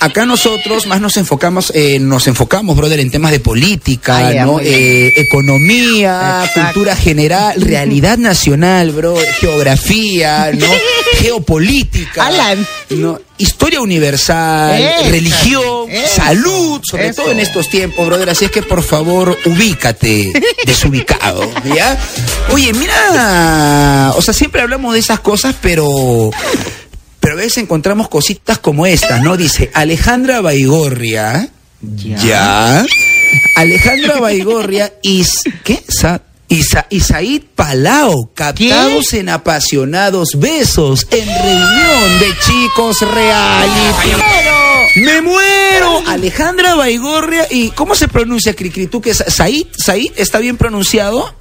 acá 0.00 0.26
nosotros 0.26 0.86
más 0.86 1.00
nos 1.00 1.16
enfocamos, 1.16 1.72
eh, 1.74 1.98
nos 1.98 2.26
enfocamos, 2.26 2.76
brother, 2.76 3.00
en 3.00 3.10
temas 3.10 3.30
de 3.32 3.40
política, 3.40 4.32
¿no? 4.44 4.60
Eh, 4.60 5.12
economía, 5.16 6.42
Exacto. 6.44 6.72
cultura 6.72 6.96
general, 6.96 7.60
realidad 7.60 8.18
nacional, 8.18 8.90
bro, 8.92 9.16
geografía, 9.40 10.50
¿no? 10.54 10.66
Geopolítica, 11.20 12.26
Alan. 12.26 12.66
¿no? 12.90 13.18
Historia 13.38 13.80
universal, 13.80 14.80
Eso, 14.80 15.10
religión, 15.10 15.90
eso, 15.90 16.14
salud, 16.16 16.80
sobre 16.88 17.08
eso. 17.08 17.22
todo 17.22 17.32
en 17.32 17.40
estos 17.40 17.68
tiempos, 17.68 18.06
brother. 18.06 18.30
Así 18.30 18.44
es 18.46 18.50
que 18.50 18.62
por 18.62 18.82
favor, 18.82 19.36
ubícate, 19.44 20.32
desubicado, 20.66 21.42
¿ya? 21.74 21.98
Oye, 22.50 22.72
mira, 22.72 24.12
o 24.16 24.22
sea, 24.22 24.32
siempre 24.34 24.62
hablamos 24.62 24.94
de 24.94 25.00
esas 25.00 25.20
cosas, 25.20 25.54
pero. 25.60 26.30
Pero 27.26 27.38
a 27.38 27.42
veces 27.42 27.58
encontramos 27.64 28.08
cositas 28.08 28.60
como 28.60 28.86
estas, 28.86 29.20
¿no? 29.20 29.36
Dice 29.36 29.68
Alejandra 29.74 30.40
Baigorria. 30.40 31.48
Ya. 31.80 32.16
Ya. 32.18 32.86
Alejandra 33.56 34.20
Baigorria 34.20 34.92
y. 35.02 35.24
¿Qué? 35.64 35.82
Sa- 35.88 36.22
Isa, 36.48 36.86
Isaid 36.88 37.42
Palao, 37.56 38.30
captados 38.32 39.12
en 39.14 39.28
apasionados 39.28 40.38
besos 40.38 41.08
en 41.10 41.26
reunión 41.26 42.18
de 42.20 42.32
chicos 42.46 43.00
reality. 43.00 44.12
¡Me 45.00 45.20
muero! 45.20 46.02
Alejandra 46.06 46.76
Baigorria 46.76 47.48
y 47.50 47.70
¿cómo 47.70 47.96
se 47.96 48.06
pronuncia 48.06 48.54
Cricri? 48.54 48.86
¿Tú 48.86 49.00
que 49.00 49.10
es 49.10 49.24
Said? 49.26 49.66
¿Said 49.76 50.12
está 50.16 50.38
bien 50.38 50.56
pronunciado? 50.56 51.34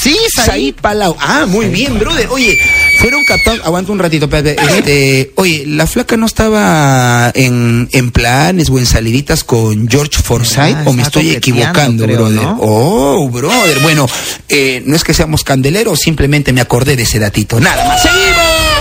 Sí, 0.00 0.16
Said 0.44 0.74
Palau. 0.80 1.16
Ah, 1.20 1.46
muy 1.46 1.66
bien, 1.66 1.98
brother. 1.98 2.28
Oye, 2.30 2.58
fueron 3.00 3.24
captados. 3.24 3.60
Aguanta 3.64 3.92
un 3.92 3.98
ratito, 3.98 4.26
espérate. 4.26 4.56
Este, 4.76 5.32
oye, 5.36 5.64
la 5.66 5.86
flaca 5.86 6.16
no 6.16 6.26
estaba 6.26 7.32
en, 7.34 7.88
en 7.92 8.10
planes 8.10 8.68
o 8.70 8.78
en 8.78 8.86
saliditas 8.86 9.44
con 9.44 9.88
George 9.88 10.20
Forsyth, 10.22 10.76
Ah, 10.76 10.82
o 10.86 10.92
me 10.92 11.02
estoy 11.02 11.30
equivocando, 11.30 12.04
creo, 12.04 12.16
brother. 12.18 12.42
¿no? 12.42 12.58
Oh, 12.60 13.28
brother. 13.30 13.78
Bueno, 13.80 14.06
eh, 14.48 14.82
no 14.86 14.96
es 14.96 15.04
que 15.04 15.14
seamos 15.14 15.44
candeleros, 15.44 15.98
simplemente 16.00 16.52
me 16.52 16.60
acordé 16.60 16.96
de 16.96 17.04
ese 17.04 17.18
datito. 17.18 17.58
Nada 17.60 17.86
más. 17.88 18.02
¡Seguimos! 18.02 18.75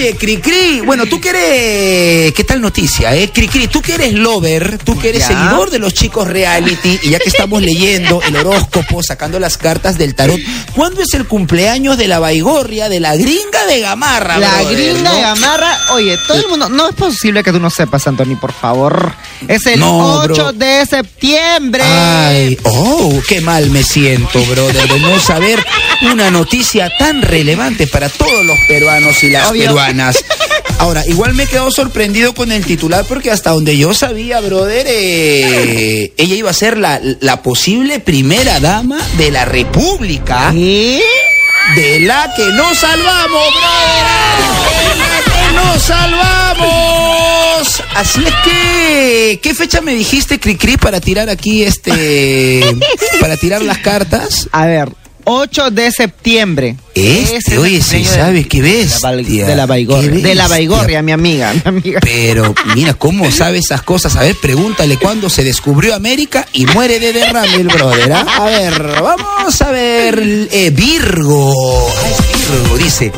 Oye, 0.00 0.16
Cricri, 0.16 0.80
bueno, 0.80 1.04
tú 1.04 1.20
que 1.20 1.28
eres, 1.28 2.32
¿qué 2.32 2.42
tal 2.44 2.62
noticia, 2.62 3.14
eh? 3.14 3.30
Cricri, 3.30 3.66
tú 3.66 3.82
que 3.82 3.96
eres 3.96 4.14
lover, 4.14 4.78
tú 4.82 4.98
que 4.98 5.10
eres 5.10 5.20
Ya. 5.20 5.26
seguidor 5.28 5.68
de 5.68 5.78
los 5.78 5.92
chicos 5.92 6.26
reality, 6.26 6.98
y 7.02 7.10
ya 7.10 7.18
que 7.18 7.28
estamos 7.28 7.60
leyendo 7.60 8.22
el 8.26 8.34
horóscopo, 8.34 9.02
sacando 9.02 9.38
las 9.38 9.58
cartas 9.58 9.98
del 9.98 10.14
tarot, 10.14 10.40
¿cuándo 10.74 11.02
es 11.02 11.12
el 11.12 11.26
cumpleaños 11.26 11.98
de 11.98 12.08
la 12.08 12.18
Baigorria, 12.18 12.88
de 12.88 12.98
la 12.98 13.14
gringa 13.14 13.66
de 13.68 13.80
Gamarra, 13.80 14.38
La 14.38 14.48
brother, 14.62 14.74
gringa 14.94 15.10
no? 15.10 15.14
de 15.16 15.20
Gamarra. 15.20 15.78
Oye, 15.92 16.16
todo 16.26 16.38
el 16.38 16.48
mundo. 16.48 16.70
No 16.70 16.88
es 16.88 16.94
posible 16.94 17.42
que 17.42 17.52
tú 17.52 17.60
no 17.60 17.68
sepas, 17.68 18.06
Anthony, 18.06 18.36
por 18.40 18.54
favor. 18.54 19.12
Es 19.48 19.66
el 19.66 19.80
No, 19.80 20.20
8 20.22 20.32
bro. 20.32 20.52
de 20.54 20.86
septiembre. 20.86 21.82
Ay, 21.84 22.56
oh, 22.62 23.20
qué 23.28 23.42
mal 23.42 23.68
me 23.68 23.82
siento, 23.82 24.42
brother, 24.46 24.88
de 24.88 24.98
no 24.98 25.20
saber 25.20 25.62
una 26.10 26.30
noticia 26.30 26.90
tan 26.98 27.20
relevante 27.20 27.86
para 27.86 28.08
todos 28.08 28.46
los 28.46 28.58
peruanos 28.66 29.22
y 29.24 29.28
las 29.28 29.50
Obvio. 29.50 29.64
peruanas. 29.66 29.89
Ahora, 30.78 31.04
igual 31.06 31.34
me 31.34 31.42
he 31.42 31.46
quedado 31.46 31.70
sorprendido 31.70 32.34
con 32.34 32.50
el 32.52 32.64
titular 32.64 33.04
porque 33.06 33.30
hasta 33.30 33.50
donde 33.50 33.76
yo 33.76 33.92
sabía, 33.92 34.40
brother, 34.40 34.86
eh, 34.88 36.14
ella 36.16 36.34
iba 36.34 36.48
a 36.50 36.54
ser 36.54 36.78
la, 36.78 36.98
la 37.20 37.42
posible 37.42 38.00
primera 38.00 38.60
dama 38.60 38.98
de 39.18 39.30
la 39.30 39.44
República. 39.44 40.50
¿Qué? 40.52 41.02
De 41.76 42.00
la 42.00 42.32
que 42.34 42.46
nos 42.46 42.78
salvamos, 42.78 43.46
brother. 43.52 44.06
De 44.70 44.96
la 44.96 45.20
que 45.24 45.52
nos 45.54 45.82
salvamos. 45.82 47.82
Así 47.94 48.24
es 48.26 48.34
que, 48.42 49.38
¿qué 49.42 49.54
fecha 49.54 49.82
me 49.82 49.92
dijiste, 49.94 50.40
Cricri, 50.40 50.78
para 50.78 50.98
tirar 51.00 51.28
aquí 51.28 51.62
este, 51.62 52.64
para 53.20 53.36
tirar 53.36 53.60
las 53.60 53.76
cartas? 53.78 54.48
A 54.52 54.64
ver, 54.64 54.88
8 55.30 55.70
de 55.70 55.90
septiembre. 55.92 56.76
Este, 56.94 57.56
oye, 57.58 57.80
sí 57.82 58.04
sabes, 58.04 58.46
qué. 58.46 58.86
Val- 59.02 59.24
de 59.24 59.54
la 59.56 59.66
Baigorria. 59.66 60.10
De 60.10 60.34
la. 60.34 60.48
Baigorria, 60.48 61.02
mi 61.02 61.12
amiga. 61.12 61.52
Mi 61.54 61.62
amiga. 61.64 62.00
Pero 62.02 62.54
mira 62.74 62.94
cómo 62.94 63.30
sabe 63.30 63.58
esas 63.58 63.82
cosas. 63.82 64.16
A 64.16 64.22
ver, 64.22 64.36
pregúntale 64.42 64.96
cuándo 64.96 65.30
se 65.30 65.44
descubrió 65.44 65.94
América 65.94 66.46
y 66.52 66.66
muere 66.66 66.98
de 66.98 67.12
derrame 67.12 67.54
el 67.54 67.68
brother. 67.68 68.12
¿ah? 68.12 68.26
A 68.38 68.44
ver, 68.46 68.82
vamos 69.00 69.62
a 69.62 69.70
ver. 69.70 70.48
eh, 70.50 70.70
Virgo. 70.70 71.88
Ah, 71.88 72.08
es 72.08 72.50
Virgo, 72.50 72.76
dice. 72.78 73.12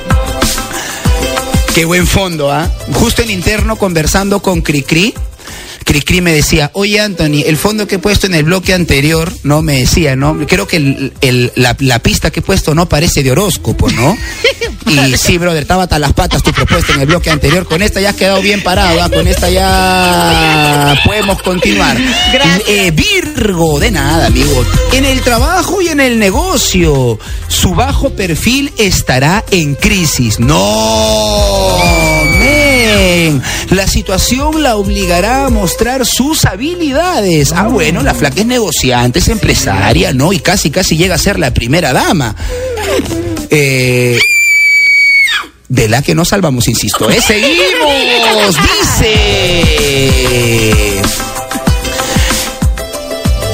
Qué 1.74 1.86
buen 1.86 2.06
fondo, 2.06 2.52
¿ah? 2.52 2.68
Justo 2.92 3.22
en 3.22 3.30
interno 3.30 3.76
conversando 3.76 4.40
con 4.42 4.60
Cricri. 4.60 5.14
Cricri 5.84 6.20
me 6.20 6.32
decía, 6.32 6.70
oye 6.74 7.00
Anthony, 7.00 7.42
el 7.46 7.56
fondo 7.56 7.86
que 7.86 7.96
he 7.96 7.98
puesto 7.98 8.26
en 8.26 8.34
el 8.34 8.44
bloque 8.44 8.74
anterior, 8.74 9.32
no 9.42 9.62
me 9.62 9.78
decía, 9.80 10.16
¿no? 10.16 10.38
Creo 10.46 10.66
que 10.66 10.76
el- 10.76 11.12
el- 11.20 11.52
la, 11.56 11.76
la 11.80 11.98
pista 12.00 12.30
que 12.30 12.40
he 12.40 12.42
puesto 12.42 12.74
no 12.74 12.88
parece 12.88 13.22
de 13.22 13.30
horóscopo, 13.32 13.90
¿no? 13.90 14.16
Y 14.84 15.16
sí, 15.16 15.38
brother, 15.38 15.62
estaba 15.62 15.84
hasta 15.84 15.98
las 15.98 16.12
patas 16.12 16.42
tu 16.42 16.52
propuesta 16.52 16.92
en 16.92 17.00
el 17.00 17.06
bloque 17.06 17.30
anterior. 17.30 17.66
Con 17.66 17.82
esta 17.82 18.00
ya 18.00 18.10
has 18.10 18.16
quedado 18.16 18.42
bien 18.42 18.62
parado, 18.62 19.00
¿ah? 19.00 19.08
Con 19.08 19.26
esta 19.28 19.48
ya 19.48 21.00
podemos 21.06 21.40
continuar. 21.42 21.96
Gracias. 22.32 22.62
Eh, 22.68 22.90
Virgo, 22.90 23.78
de 23.78 23.90
nada, 23.92 24.26
amigo. 24.26 24.64
En 24.92 25.04
el 25.04 25.20
trabajo 25.22 25.80
y 25.80 25.88
en 25.88 26.00
el 26.00 26.18
negocio, 26.18 27.18
su 27.48 27.74
bajo 27.74 28.10
perfil 28.10 28.72
estará 28.76 29.44
en 29.52 29.76
crisis. 29.76 30.38
No, 30.40 31.78
men. 32.40 33.42
La 33.70 33.86
situación 33.86 34.62
la 34.62 34.76
obligará 34.76 35.46
a 35.46 35.50
mostrar 35.50 35.71
sus 36.04 36.44
habilidades. 36.44 37.52
Ah, 37.52 37.68
bueno, 37.68 38.02
la 38.02 38.14
flaca 38.14 38.40
es 38.40 38.46
negociante, 38.46 39.18
es 39.18 39.28
empresaria, 39.28 40.12
¿no? 40.12 40.32
Y 40.32 40.38
casi, 40.38 40.70
casi 40.70 40.96
llega 40.96 41.16
a 41.16 41.18
ser 41.18 41.38
la 41.38 41.52
primera 41.52 41.92
dama. 41.92 42.34
Eh, 43.50 44.18
de 45.68 45.88
la 45.88 46.02
que 46.02 46.14
nos 46.14 46.28
salvamos, 46.28 46.68
insisto. 46.68 47.10
¿eh? 47.10 47.20
Seguimos, 47.20 48.56
dice. 49.00 51.01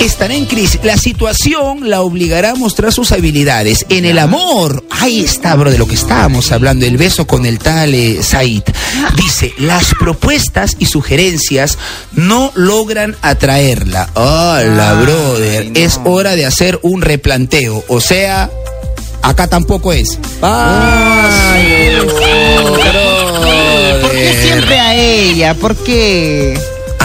Estará 0.05 0.35
en 0.35 0.47
crisis. 0.47 0.81
La 0.83 0.97
situación 0.97 1.89
la 1.89 2.01
obligará 2.03 2.51
a 2.51 2.55
mostrar 2.55 2.93
sus 2.93 3.13
habilidades. 3.13 3.87
En 3.89 4.05
el 4.05 4.19
amor, 4.19 4.85
ahí 4.91 5.21
está, 5.21 5.55
bro, 5.57 5.71
de 5.71 5.79
lo 5.79 5.87
que 5.87 5.95
estábamos 5.95 6.53
hablando, 6.53 6.87
el 6.87 6.97
beso 6.97 7.27
con 7.27 7.47
el 7.47 7.59
tal 7.59 7.95
eh, 7.95 8.23
Said. 8.23 8.63
Dice, 9.17 9.53
las 9.59 9.95
propuestas 9.99 10.77
y 10.79 10.87
sugerencias 10.87 11.79
no 12.13 12.53
logran 12.55 13.17
atraerla. 13.23 14.11
Hola, 14.15 14.99
Ay, 14.99 15.05
brother. 15.05 15.67
no. 15.67 15.79
Es 15.79 16.01
hora 16.05 16.37
de 16.37 16.47
hacer 16.47 16.79
un 16.83 17.03
replanteo. 17.03 17.85
O 17.89 18.01
sea, 18.01 18.51
acá 19.23 19.47
tampoco 19.49 19.93
es. 19.93 20.19
Ay, 20.43 21.99
¿Por 24.01 24.11
qué 24.11 24.39
siempre 24.43 24.79
a 24.79 24.95
ella? 24.95 25.55
¿Por 25.55 25.77
qué? 25.77 26.59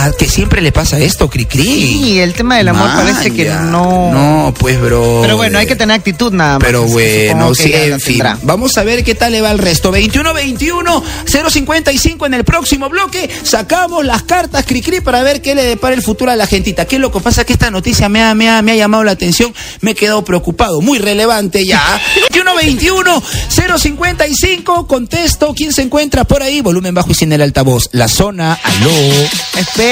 Ah, 0.03 0.12
que 0.12 0.27
siempre 0.27 0.62
le 0.62 0.74
pasa 0.74 1.00
esto, 1.00 1.29
Cricri. 1.29 1.63
Sí, 1.63 2.19
el 2.19 2.33
tema 2.33 2.57
del 2.57 2.67
amor 2.67 2.89
parece 2.93 3.31
que 3.31 3.45
no. 3.45 4.12
No, 4.12 4.53
pues, 4.60 4.77
bro. 4.81 5.19
Pero 5.22 5.38
bueno, 5.38 5.60
hay 5.60 5.65
que 5.65 5.77
tener 5.77 5.95
actitud 5.95 6.33
nada 6.33 6.60
más. 6.60 6.65
Pero 6.65 6.83
bueno, 6.83 7.55
sí, 7.55 7.72
en 7.74 8.01
fin. 8.01 8.17
tendrá. 8.17 8.38
Vamos 8.41 8.77
a 8.77 8.83
ver 8.83 9.05
qué 9.05 9.15
tal 9.15 9.31
le 9.31 9.39
va 9.39 9.50
el 9.51 9.60
resto. 9.60 9.93
21-21, 9.93 11.03
055 11.50 12.25
en 12.25 12.33
el 12.33 12.43
próximo 12.43 12.89
bloque. 12.89 13.29
Sacamos 13.43 14.03
las 14.03 14.24
cartas 14.24 14.65
Cricri 14.65 15.00
para 15.00 15.24
ver 15.24 15.41
qué 15.41 15.55
le 15.55 15.63
depara 15.63 15.95
el 15.95 16.01
futuro 16.01 16.31
a 16.31 16.36
la 16.36 16.48
gentita. 16.48 16.83
¿Qué 16.83 16.98
es 16.98 17.01
lo 17.01 17.10
que 17.10 17.22
pasa? 17.22 17.45
Que 17.45 17.53
esta 17.53 17.72
noticia 17.72 18.10
me 18.10 18.22
ha, 18.22 18.36
me 18.36 18.50
ha, 18.50 18.62
me 18.62 18.74
ha 18.74 18.75
llamado 18.75 19.05
la 19.05 19.12
atención. 19.12 19.53
Me 19.79 19.91
he 19.91 19.95
quedado 19.95 20.25
preocupado. 20.25 20.81
Muy 20.81 21.00
relevante 21.00 21.65
ya. 21.65 21.81
21-21, 22.29 23.24
055. 23.79 24.86
Contesto. 24.86 25.53
¿Quién 25.55 25.72
se 25.72 25.81
encuentra 25.81 26.25
por 26.25 26.43
ahí? 26.43 26.60
Volumen 26.60 26.93
bajo 26.93 27.12
y 27.12 27.13
sin 27.13 27.31
el 27.31 27.41
altavoz. 27.41 27.88
La 27.93 28.10
zona. 28.10 28.60
Aló. 28.62 28.91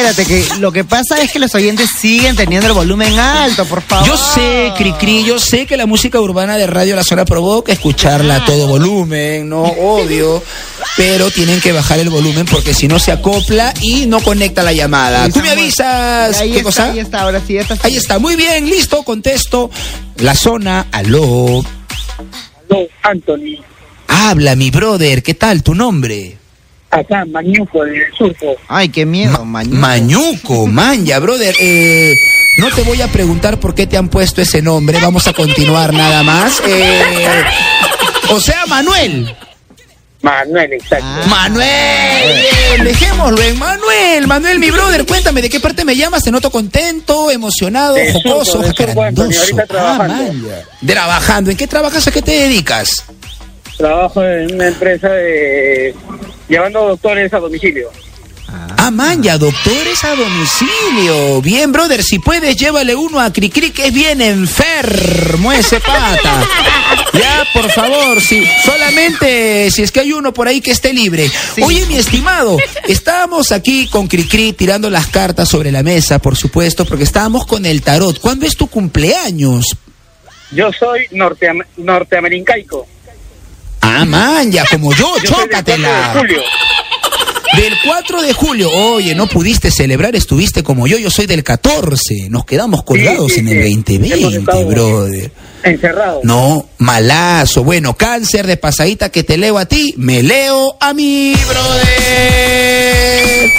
Espérate, 0.01 0.25
que 0.25 0.59
lo 0.59 0.71
que 0.71 0.83
pasa 0.83 1.21
es 1.21 1.31
que 1.31 1.37
los 1.37 1.53
oyentes 1.53 1.87
siguen 1.99 2.35
teniendo 2.35 2.67
el 2.67 2.73
volumen 2.73 3.19
alto, 3.19 3.65
por 3.65 3.83
favor. 3.83 4.07
Yo 4.07 4.17
sé, 4.17 4.71
Cricri, 4.75 5.23
yo 5.23 5.39
sé 5.39 5.67
que 5.67 5.77
la 5.77 5.85
música 5.85 6.19
urbana 6.19 6.57
de 6.57 6.65
Radio 6.65 6.95
La 6.95 7.03
Zona 7.03 7.23
provoca 7.23 7.71
escucharla 7.71 8.37
a 8.37 8.45
todo 8.45 8.67
volumen, 8.67 9.47
no 9.47 9.61
obvio, 9.61 10.41
pero 10.97 11.29
tienen 11.29 11.61
que 11.61 11.71
bajar 11.71 11.99
el 11.99 12.09
volumen 12.09 12.47
porque 12.47 12.73
si 12.73 12.87
no 12.87 12.97
se 12.97 13.11
acopla 13.11 13.75
y 13.81 14.07
no 14.07 14.21
conecta 14.21 14.63
la 14.63 14.73
llamada. 14.73 15.29
Tú 15.29 15.39
me 15.39 15.51
avisas. 15.51 16.39
Ahí 16.39 16.51
¿Qué 16.51 16.57
está, 16.57 16.63
cosa? 16.63 16.91
ahí 16.91 16.99
está, 16.99 17.21
ahora 17.21 17.41
sí, 17.45 17.57
esta 17.57 17.75
sí. 17.75 17.81
Ahí 17.83 17.95
está, 17.95 18.17
muy 18.17 18.35
bien, 18.35 18.67
listo, 18.67 19.03
contesto. 19.03 19.69
La 20.17 20.33
zona, 20.33 20.87
aló. 20.91 21.63
No, 22.69 22.77
Anthony, 23.03 23.61
Habla, 24.07 24.55
mi 24.55 24.71
brother, 24.71 25.21
¿qué 25.21 25.35
tal 25.35 25.61
tu 25.61 25.75
nombre? 25.75 26.37
Acá, 26.91 27.25
Mañuco, 27.25 27.83
del 27.83 28.03
surco. 28.17 28.55
Ay, 28.67 28.89
qué 28.89 29.05
miedo, 29.05 29.39
Ma- 29.45 29.63
mañana. 29.63 29.79
Mañuco, 29.79 30.67
Manja, 30.67 31.19
brother. 31.19 31.55
Eh, 31.59 32.13
no 32.57 32.69
te 32.69 32.81
voy 32.83 33.01
a 33.01 33.07
preguntar 33.07 33.59
por 33.59 33.73
qué 33.73 33.87
te 33.87 33.97
han 33.97 34.09
puesto 34.09 34.41
ese 34.41 34.61
nombre. 34.61 34.99
Vamos 35.01 35.27
a 35.27 35.33
continuar 35.33 35.93
nada 35.93 36.21
más. 36.23 36.61
Eh, 36.67 37.43
o 38.29 38.39
sea, 38.39 38.65
Manuel. 38.67 39.35
Manuel, 40.21 40.73
exacto. 40.73 41.03
Ah. 41.07 41.25
Manuel, 41.27 42.45
bien, 42.75 42.83
dejémoslo 42.85 43.41
en 43.41 43.57
Manuel. 43.57 44.27
Manuel, 44.27 44.59
mi 44.59 44.69
brother, 44.69 45.03
cuéntame 45.07 45.41
de 45.41 45.49
qué 45.49 45.59
parte 45.59 45.83
me 45.83 45.95
llamas. 45.95 46.21
Te 46.23 46.29
noto 46.31 46.51
contento, 46.51 47.31
emocionado, 47.31 47.95
jocoso, 48.13 48.61
jacarandoso. 48.61 49.39
ahorita 49.39 49.65
trabajando. 49.65 50.13
Ah, 50.13 50.31
manja. 50.31 50.67
Trabajando. 50.85 51.49
¿En 51.51 51.57
qué 51.57 51.65
trabajas? 51.65 52.07
¿A 52.07 52.11
qué 52.11 52.21
te 52.21 52.31
dedicas? 52.33 53.03
Trabajo 53.85 54.23
en 54.23 54.53
una 54.53 54.67
empresa 54.67 55.09
de... 55.09 55.95
llevando 56.47 56.87
doctores 56.89 57.33
a 57.33 57.39
domicilio. 57.39 57.89
Ah, 58.77 58.91
manja, 58.91 59.39
doctores 59.39 60.03
a 60.03 60.15
domicilio. 60.15 61.41
Bien, 61.41 61.71
brother, 61.71 62.03
si 62.03 62.19
puedes, 62.19 62.55
llévale 62.57 62.93
uno 62.93 63.19
a 63.19 63.33
Cricri, 63.33 63.71
que 63.71 63.87
es 63.87 63.93
bien 63.93 64.21
enfermo 64.21 65.51
ese 65.51 65.79
pata. 65.79 66.45
Ya, 67.13 67.43
por 67.55 67.71
favor, 67.71 68.21
sí. 68.21 68.43
Solamente 68.63 69.71
si 69.71 69.81
es 69.81 69.91
que 69.91 70.01
hay 70.01 70.13
uno 70.13 70.31
por 70.31 70.47
ahí 70.47 70.61
que 70.61 70.69
esté 70.71 70.93
libre. 70.93 71.31
Oye, 71.63 71.83
mi 71.87 71.95
estimado, 71.97 72.57
estábamos 72.87 73.51
aquí 73.51 73.87
con 73.87 74.07
Cricri 74.07 74.53
tirando 74.53 74.91
las 74.91 75.07
cartas 75.07 75.49
sobre 75.49 75.71
la 75.71 75.81
mesa, 75.81 76.19
por 76.19 76.35
supuesto, 76.37 76.85
porque 76.85 77.03
estábamos 77.03 77.47
con 77.47 77.65
el 77.65 77.81
tarot. 77.81 78.19
¿Cuándo 78.19 78.45
es 78.45 78.55
tu 78.55 78.67
cumpleaños? 78.67 79.65
Yo 80.51 80.69
soy 80.71 81.07
norteam- 81.11 81.65
norteamericaico. 81.77 82.85
Ah, 83.99 84.05
manja, 84.05 84.63
como 84.69 84.93
yo, 84.93 85.15
Yo 85.23 85.35
soy 85.35 85.47
del 85.47 85.49
4 85.49 85.75
de 85.75 85.81
chócatela. 85.83 86.13
julio. 86.17 86.41
Del 87.57 87.73
4 87.85 88.21
de 88.21 88.33
julio. 88.33 88.71
Oye, 88.71 89.13
no 89.13 89.27
pudiste 89.27 89.71
celebrar, 89.71 90.15
estuviste 90.15 90.63
como 90.63 90.87
yo, 90.87 90.97
yo 90.97 91.09
soy 91.11 91.25
del 91.25 91.43
14. 91.43 92.29
Nos 92.29 92.45
quedamos 92.45 92.83
colgados 92.83 93.33
sí, 93.33 93.39
en 93.41 93.49
el 93.49 93.63
sí. 93.67 93.73
2020, 93.75 94.15
Hemos 94.17 94.33
estado- 94.33 94.65
brother. 94.67 95.31
Encerrado. 95.63 96.21
No, 96.23 96.65
malazo. 96.79 97.63
Bueno, 97.63 97.95
cáncer 97.95 98.47
de 98.47 98.57
pasadita 98.57 99.09
que 99.09 99.23
te 99.23 99.37
leo 99.37 99.59
a 99.59 99.65
ti, 99.65 99.93
me 99.97 100.23
leo 100.23 100.75
a 100.79 100.93
mí, 100.93 101.35
brother. 101.47 103.51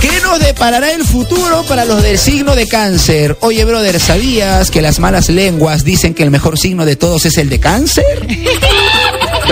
¿Qué 0.00 0.12
nos 0.22 0.40
deparará 0.40 0.92
el 0.92 1.04
futuro 1.04 1.62
para 1.68 1.84
los 1.84 2.02
del 2.02 2.16
signo 2.18 2.54
de 2.54 2.66
cáncer? 2.66 3.36
Oye, 3.40 3.64
brother, 3.66 4.00
¿sabías 4.00 4.70
que 4.70 4.80
las 4.80 4.98
malas 4.98 5.28
lenguas 5.28 5.84
dicen 5.84 6.14
que 6.14 6.22
el 6.22 6.30
mejor 6.30 6.58
signo 6.58 6.86
de 6.86 6.96
todos 6.96 7.26
es 7.26 7.36
el 7.36 7.50
de 7.50 7.60
cáncer? 7.60 8.26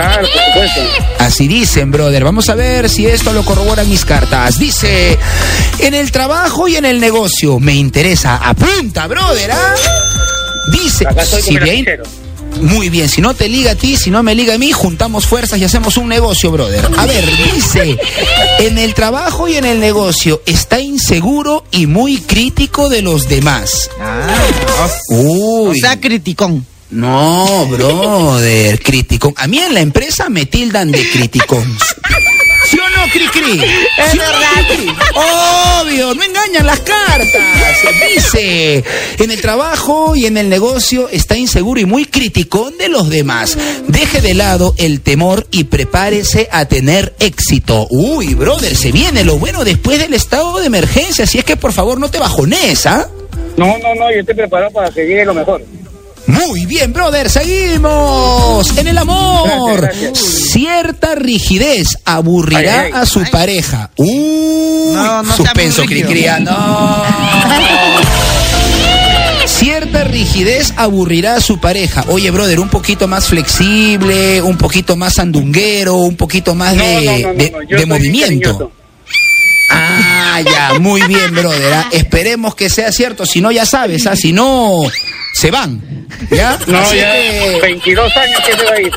Claro, 0.00 0.28
por 0.32 0.44
supuesto. 0.68 0.80
Así 1.18 1.48
dicen, 1.48 1.90
brother. 1.90 2.24
Vamos 2.24 2.48
a 2.48 2.54
ver 2.54 2.88
si 2.88 3.06
esto 3.06 3.32
lo 3.32 3.44
corroboran 3.44 3.88
mis 3.88 4.04
cartas. 4.04 4.58
Dice, 4.58 5.18
en 5.78 5.94
el 5.94 6.10
trabajo 6.12 6.68
y 6.68 6.76
en 6.76 6.84
el 6.84 7.00
negocio 7.00 7.58
me 7.58 7.74
interesa. 7.74 8.36
Apunta, 8.36 9.06
brother, 9.06 9.50
¿ah? 9.52 9.74
Dice, 10.72 11.06
Acá 11.06 11.22
estoy 11.22 11.42
si 11.42 11.58
bien, 11.58 11.86
muy 12.60 12.88
bien, 12.90 13.08
si 13.08 13.20
no 13.20 13.34
te 13.34 13.48
liga 13.48 13.72
a 13.72 13.74
ti, 13.74 13.96
si 13.96 14.10
no 14.10 14.22
me 14.22 14.34
liga 14.34 14.54
a 14.54 14.58
mí, 14.58 14.72
juntamos 14.72 15.26
fuerzas 15.26 15.58
y 15.60 15.64
hacemos 15.64 15.96
un 15.96 16.08
negocio, 16.08 16.50
brother. 16.50 16.84
A 16.96 17.06
ver, 17.06 17.24
dice, 17.54 17.98
en 18.58 18.78
el 18.78 18.94
trabajo 18.94 19.48
y 19.48 19.56
en 19.56 19.64
el 19.64 19.80
negocio 19.80 20.42
está 20.46 20.80
inseguro 20.80 21.64
y 21.70 21.86
muy 21.86 22.18
crítico 22.18 22.88
de 22.88 23.02
los 23.02 23.28
demás. 23.28 23.90
Ah, 24.00 24.36
o, 25.10 25.14
o 25.14 25.62
Uy. 25.70 25.80
sea, 25.80 25.98
criticón. 26.00 26.66
No, 26.90 27.66
brother, 27.66 28.80
criticón. 28.80 29.34
A 29.36 29.46
mí 29.46 29.58
en 29.58 29.74
la 29.74 29.80
empresa 29.80 30.30
me 30.30 30.46
tildan 30.46 30.90
de 30.90 31.06
criticón. 31.10 31.76
¿Sí 32.64 32.78
o 32.78 32.88
no, 32.90 33.10
Cricri? 33.12 33.62
Es 33.62 34.12
¿Sí 34.12 34.18
o 34.18 34.22
no, 34.22 34.66
Cricri? 34.66 34.92
Obvio, 35.14 36.14
no 36.14 36.22
engañan 36.22 36.66
las 36.66 36.80
cartas. 36.80 37.42
Dice, 38.14 38.84
en 39.18 39.30
el 39.30 39.40
trabajo 39.40 40.16
y 40.16 40.26
en 40.26 40.38
el 40.38 40.48
negocio 40.48 41.08
está 41.10 41.36
inseguro 41.36 41.80
y 41.80 41.84
muy 41.84 42.06
criticón 42.06 42.76
de 42.78 42.88
los 42.88 43.08
demás. 43.10 43.56
Deje 43.86 44.20
de 44.20 44.34
lado 44.34 44.74
el 44.78 45.00
temor 45.02 45.46
y 45.50 45.64
prepárese 45.64 46.48
a 46.50 46.64
tener 46.66 47.14
éxito. 47.20 47.86
Uy, 47.90 48.34
brother, 48.34 48.76
se 48.76 48.92
viene 48.92 49.24
lo 49.24 49.38
bueno 49.38 49.64
después 49.64 49.98
del 49.98 50.14
estado 50.14 50.58
de 50.58 50.66
emergencia. 50.66 51.24
Así 51.24 51.38
es 51.38 51.44
que 51.44 51.56
por 51.56 51.72
favor 51.72 52.00
no 52.00 52.10
te 52.10 52.18
bajones, 52.18 52.86
¿ah? 52.86 53.08
No, 53.56 53.66
no, 53.78 53.94
no, 53.94 54.12
yo 54.12 54.20
estoy 54.20 54.34
preparado 54.34 54.70
para 54.72 54.90
que 54.90 55.06
llegue 55.06 55.24
lo 55.24 55.34
mejor. 55.34 55.62
Muy 56.28 56.66
bien, 56.66 56.92
brother, 56.92 57.30
seguimos. 57.30 58.76
En 58.76 58.86
el 58.86 58.98
amor, 58.98 59.80
Gracias, 59.80 60.10
gracias. 60.12 60.50
cierta 60.52 61.14
rigidez 61.14 61.88
aburrirá 62.04 62.80
Ay, 62.82 62.90
ay. 62.94 63.00
a 63.02 63.06
su 63.06 63.22
pareja. 63.30 63.90
Uy, 63.96 64.92
No, 64.94 65.22
no 65.22 65.36
suspenso. 65.36 65.84
Cricria, 65.84 66.38
no. 66.38 67.02
Cierta 69.46 70.04
rigidez 70.04 70.72
aburrirá 70.76 71.36
a 71.36 71.40
su 71.40 71.58
pareja. 71.58 72.04
Oye, 72.08 72.30
brother, 72.30 72.60
un 72.60 72.68
poquito 72.68 73.08
más 73.08 73.26
flexible, 73.26 74.40
un 74.42 74.56
poquito 74.56 74.94
más 74.94 75.14
sandunguero, 75.14 75.94
un 75.96 76.16
poquito 76.16 76.54
más 76.54 76.74
No, 76.76 76.82
de, 76.84 77.04
no, 77.04 77.12
no, 77.12 77.18
no, 77.32 77.34
de- 77.34 77.50
no, 77.50 77.62
yo 77.62 77.68
de 77.70 77.78
soy 77.78 77.86
movimiento. 77.86 78.52
cariñoso. 78.58 78.72
Ah, 79.70 80.40
ya, 80.44 80.78
muy 80.78 81.02
bien, 81.02 81.34
brother. 81.34 81.72
ah. 81.74 81.88
Esperemos 81.92 82.54
que 82.54 82.70
sea 82.70 82.90
cierto. 82.92 83.26
Si 83.26 83.40
no, 83.40 83.50
ya 83.50 83.66
sabes, 83.66 84.06
ah, 84.06 84.16
si 84.16 84.32
no, 84.32 84.72
se 85.34 85.50
van. 85.50 86.06
¿Ya? 86.30 86.58
No, 86.66 86.78
Así 86.78 86.96
ya 86.96 87.12
que- 87.12 87.58
22 87.62 88.16
años 88.16 88.40
que 88.46 88.52
se 88.56 88.64
va 88.64 88.72
a 88.72 88.80
ir. 88.80 88.92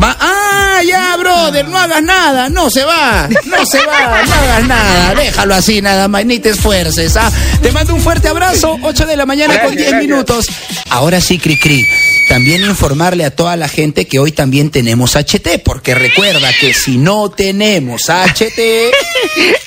Va- 0.00 0.16
ah, 0.20 0.80
ya, 0.86 1.16
brother, 1.18 1.68
no 1.68 1.76
hagas 1.78 2.02
nada, 2.02 2.48
no 2.48 2.70
se 2.70 2.82
va, 2.84 3.28
no 3.44 3.66
se 3.66 3.78
va, 3.84 4.22
no 4.24 4.34
hagas 4.34 4.66
nada, 4.66 5.14
déjalo 5.14 5.54
así 5.54 5.82
nada 5.82 6.08
más, 6.08 6.24
ni 6.24 6.38
te 6.38 6.50
esfuerces, 6.50 7.16
¿ah? 7.16 7.30
Te 7.60 7.70
mando 7.72 7.94
un 7.94 8.00
fuerte 8.00 8.28
abrazo, 8.28 8.78
8 8.82 9.04
de 9.06 9.16
la 9.16 9.26
mañana 9.26 9.54
con 9.60 9.74
Gracias, 9.74 9.76
10 9.76 9.90
gracias. 9.90 10.08
minutos. 10.10 10.46
Ahora 10.88 11.20
sí, 11.20 11.38
Cri 11.38 11.58
Cri, 11.58 11.86
también 12.28 12.62
informarle 12.64 13.24
a 13.26 13.34
toda 13.36 13.56
la 13.56 13.68
gente 13.68 14.06
que 14.06 14.18
hoy 14.18 14.32
también 14.32 14.70
tenemos 14.70 15.14
HT, 15.14 15.58
porque 15.62 15.94
recuerda 15.94 16.50
que 16.58 16.72
si 16.74 16.96
no 16.96 17.30
tenemos 17.30 18.08
HT... 18.08 18.92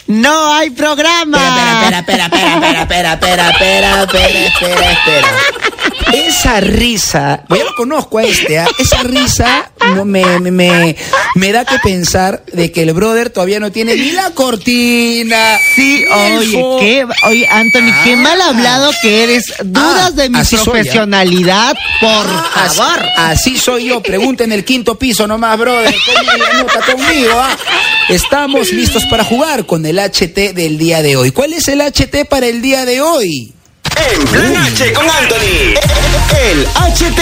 No 0.08 0.54
hay 0.54 0.70
programa. 0.72 1.38
Espera, 1.38 2.00
espera, 2.00 2.26
espera, 2.26 2.54
espera, 2.56 2.82
espera, 2.82 3.14
espera, 3.14 3.14
espera, 3.14 3.50
espera, 3.52 4.04
espera, 4.04 4.48
espera, 4.48 4.92
espera. 4.92 5.28
Esa 6.14 6.62
risa, 6.62 7.44
pues 7.48 7.60
ya 7.62 7.66
lo 7.66 7.76
conozco 7.76 8.20
a 8.20 8.24
este, 8.24 8.60
¿ah? 8.60 8.68
esa 8.78 9.04
risa 9.04 9.72
no 9.96 10.06
me, 10.06 10.24
me, 10.40 10.52
me, 10.52 10.96
me 11.36 11.52
da 11.52 11.66
que 11.66 11.78
pensar 11.80 12.44
de 12.54 12.72
que 12.72 12.84
el 12.84 12.94
brother 12.94 13.30
todavía 13.30 13.60
no 13.60 13.72
tiene 13.72 13.96
ni 13.96 14.12
la 14.12 14.32
cortina. 14.32 15.58
Sí, 15.76 16.06
oye, 16.06 16.48
fo- 16.58 16.80
qué, 16.80 17.06
oye, 17.28 17.48
Anthony, 17.48 17.92
qué 18.04 18.14
Ah. 18.14 18.18
mal 18.18 18.42
hablado 18.42 18.92
que 19.02 19.24
eres. 19.24 19.54
Dudas 19.64 20.06
Ah, 20.08 20.12
de 20.12 20.30
mi 20.30 20.40
¿ah? 20.40 20.44
profesionalidad, 20.64 21.76
por 22.00 22.26
favor. 22.54 23.06
Así, 23.18 23.58
soy 23.58 23.86
yo. 23.86 24.02
Pregunten 24.02 24.52
el 24.52 24.64
quinto 24.64 24.98
piso 24.98 25.28
nomás, 25.28 25.58
brother. 25.58 25.94
Conmigo. 26.86 27.42
Estamos 28.10 28.72
listos 28.72 29.04
para 29.10 29.24
jugar 29.24 29.66
con 29.66 29.86
el 29.86 29.98
HT 30.00 30.54
del 30.54 30.78
día 30.78 31.02
de 31.02 31.16
hoy. 31.18 31.32
¿Cuál 31.32 31.54
es 31.54 31.68
el 31.68 31.82
HT 31.82 32.26
para 32.30 32.46
el 32.48 32.62
día 32.62 32.86
de 32.86 33.02
hoy? 33.02 33.52
En 33.96 34.24
Plan 34.28 34.56
H 34.58 34.94
con 34.94 35.10
Anthony. 35.10 35.74
El 36.42 36.66
HT. 36.66 37.20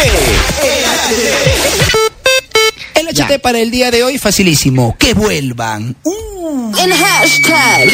El 2.95 3.07
HT 3.07 3.39
para 3.41 3.59
el 3.59 3.69
día 3.71 3.91
de 3.91 4.03
hoy, 4.03 4.17
facilísimo. 4.17 4.95
Que 4.97 5.13
vuelvan. 5.13 5.95
Uh, 6.03 6.71
En 6.77 6.91
hashtag. 6.91 7.89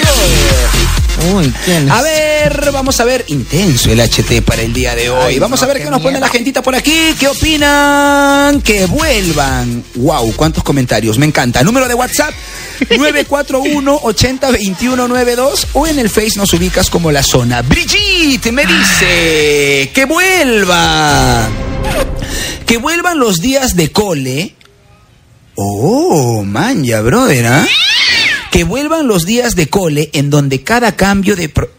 Uy, 1.33 1.53
¿quién 1.65 1.87
es? 1.87 1.91
a 1.91 2.01
ver, 2.01 2.71
vamos 2.71 2.99
a 2.99 3.05
ver. 3.05 3.25
Intenso 3.27 3.91
el 3.91 3.99
HT 3.99 4.41
para 4.43 4.61
el 4.61 4.73
día 4.73 4.95
de 4.95 5.09
hoy. 5.09 5.33
Ay, 5.33 5.39
vamos 5.39 5.59
no, 5.59 5.65
a 5.65 5.67
ver 5.67 5.77
qué 5.77 5.83
qué 5.83 5.89
nos 5.89 6.01
pone 6.01 6.19
la 6.19 6.29
gentita 6.29 6.61
por 6.61 6.75
aquí. 6.75 7.15
¿Qué 7.19 7.27
opinan? 7.27 8.61
Que 8.61 8.85
vuelvan. 8.85 9.83
Wow, 9.95 10.33
cuántos 10.35 10.63
comentarios. 10.63 11.17
Me 11.17 11.25
encanta. 11.25 11.63
Número 11.63 11.87
de 11.87 11.93
WhatsApp 11.93 12.33
941 12.89 13.99
80 14.03 14.51
21 14.51 15.07
92 15.07 15.67
o 15.73 15.87
en 15.87 15.99
el 15.99 16.09
Face 16.09 16.37
nos 16.37 16.53
ubicas 16.53 16.89
como 16.89 17.11
la 17.11 17.23
zona. 17.23 17.61
Brigitte 17.61 18.51
me 18.51 18.65
dice 18.65 19.91
que 19.93 20.05
vuelva. 20.05 21.47
Que 22.65 22.77
vuelvan 22.77 23.19
los 23.19 23.37
días 23.37 23.75
de 23.75 23.91
cole. 23.91 24.55
Oh, 25.55 26.43
man, 26.45 26.85
ya, 26.85 27.01
brother, 27.01 27.45
¿ah? 27.47 27.67
Que 28.51 28.63
vuelvan 28.63 29.07
los 29.07 29.25
días 29.25 29.55
de 29.55 29.67
cole 29.69 30.09
en 30.13 30.29
donde 30.29 30.63
cada 30.63 30.95
cambio 30.95 31.35
de... 31.35 31.49
pro- 31.49 31.69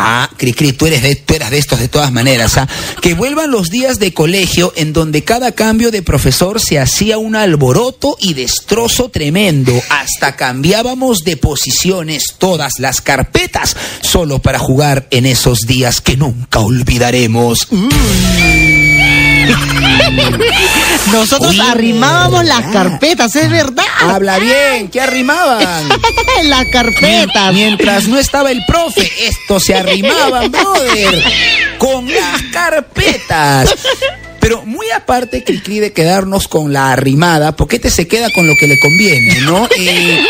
Ah, 0.00 0.30
Cricri, 0.36 0.72
tú 0.74 0.86
eres 0.86 1.02
de, 1.02 1.16
tú 1.16 1.34
eras 1.34 1.50
de 1.50 1.58
estos 1.58 1.80
de 1.80 1.88
todas 1.88 2.12
maneras, 2.12 2.56
¿ah? 2.56 2.68
Que 3.02 3.14
vuelvan 3.14 3.50
los 3.50 3.68
días 3.68 3.98
de 3.98 4.14
colegio 4.14 4.72
en 4.76 4.92
donde 4.92 5.24
cada 5.24 5.50
cambio 5.50 5.90
de 5.90 6.02
profesor 6.02 6.60
se 6.60 6.78
hacía 6.78 7.18
un 7.18 7.34
alboroto 7.34 8.16
y 8.20 8.34
destrozo 8.34 9.08
tremendo. 9.10 9.72
Hasta 9.90 10.36
cambiábamos 10.36 11.24
de 11.24 11.36
posiciones 11.36 12.34
todas 12.38 12.74
las 12.78 13.00
carpetas 13.00 13.74
solo 14.00 14.38
para 14.38 14.60
jugar 14.60 15.08
en 15.10 15.26
esos 15.26 15.62
días 15.66 16.00
que 16.00 16.16
nunca 16.16 16.60
olvidaremos. 16.60 17.66
Nosotros 21.12 21.50
Oye, 21.50 21.62
arrimábamos 21.62 22.44
las 22.44 22.66
¿verdad? 22.66 22.72
carpetas, 22.72 23.36
es 23.36 23.50
verdad. 23.50 23.84
Habla 24.00 24.38
bien, 24.38 24.88
¿qué 24.88 25.00
arrimaban? 25.00 25.58
las 26.44 26.64
carpetas. 26.72 27.52
Mientras 27.54 28.08
no 28.08 28.18
estaba 28.18 28.50
el 28.50 28.64
profe, 28.66 29.10
esto 29.26 29.58
se 29.60 29.74
arrimaban, 29.74 30.50
brother, 30.50 31.24
con 31.78 32.06
las 32.06 32.42
carpetas. 32.52 33.74
Pero 34.40 34.64
muy 34.64 34.90
aparte 34.90 35.44
que 35.44 35.52
de 35.68 35.92
quedarnos 35.92 36.48
con 36.48 36.72
la 36.72 36.92
arrimada, 36.92 37.54
porque 37.54 37.76
este 37.76 37.90
se 37.90 38.08
queda 38.08 38.30
con 38.30 38.46
lo 38.46 38.54
que 38.56 38.66
le 38.66 38.78
conviene, 38.78 39.40
¿no? 39.42 39.68
Eh, 39.80 40.24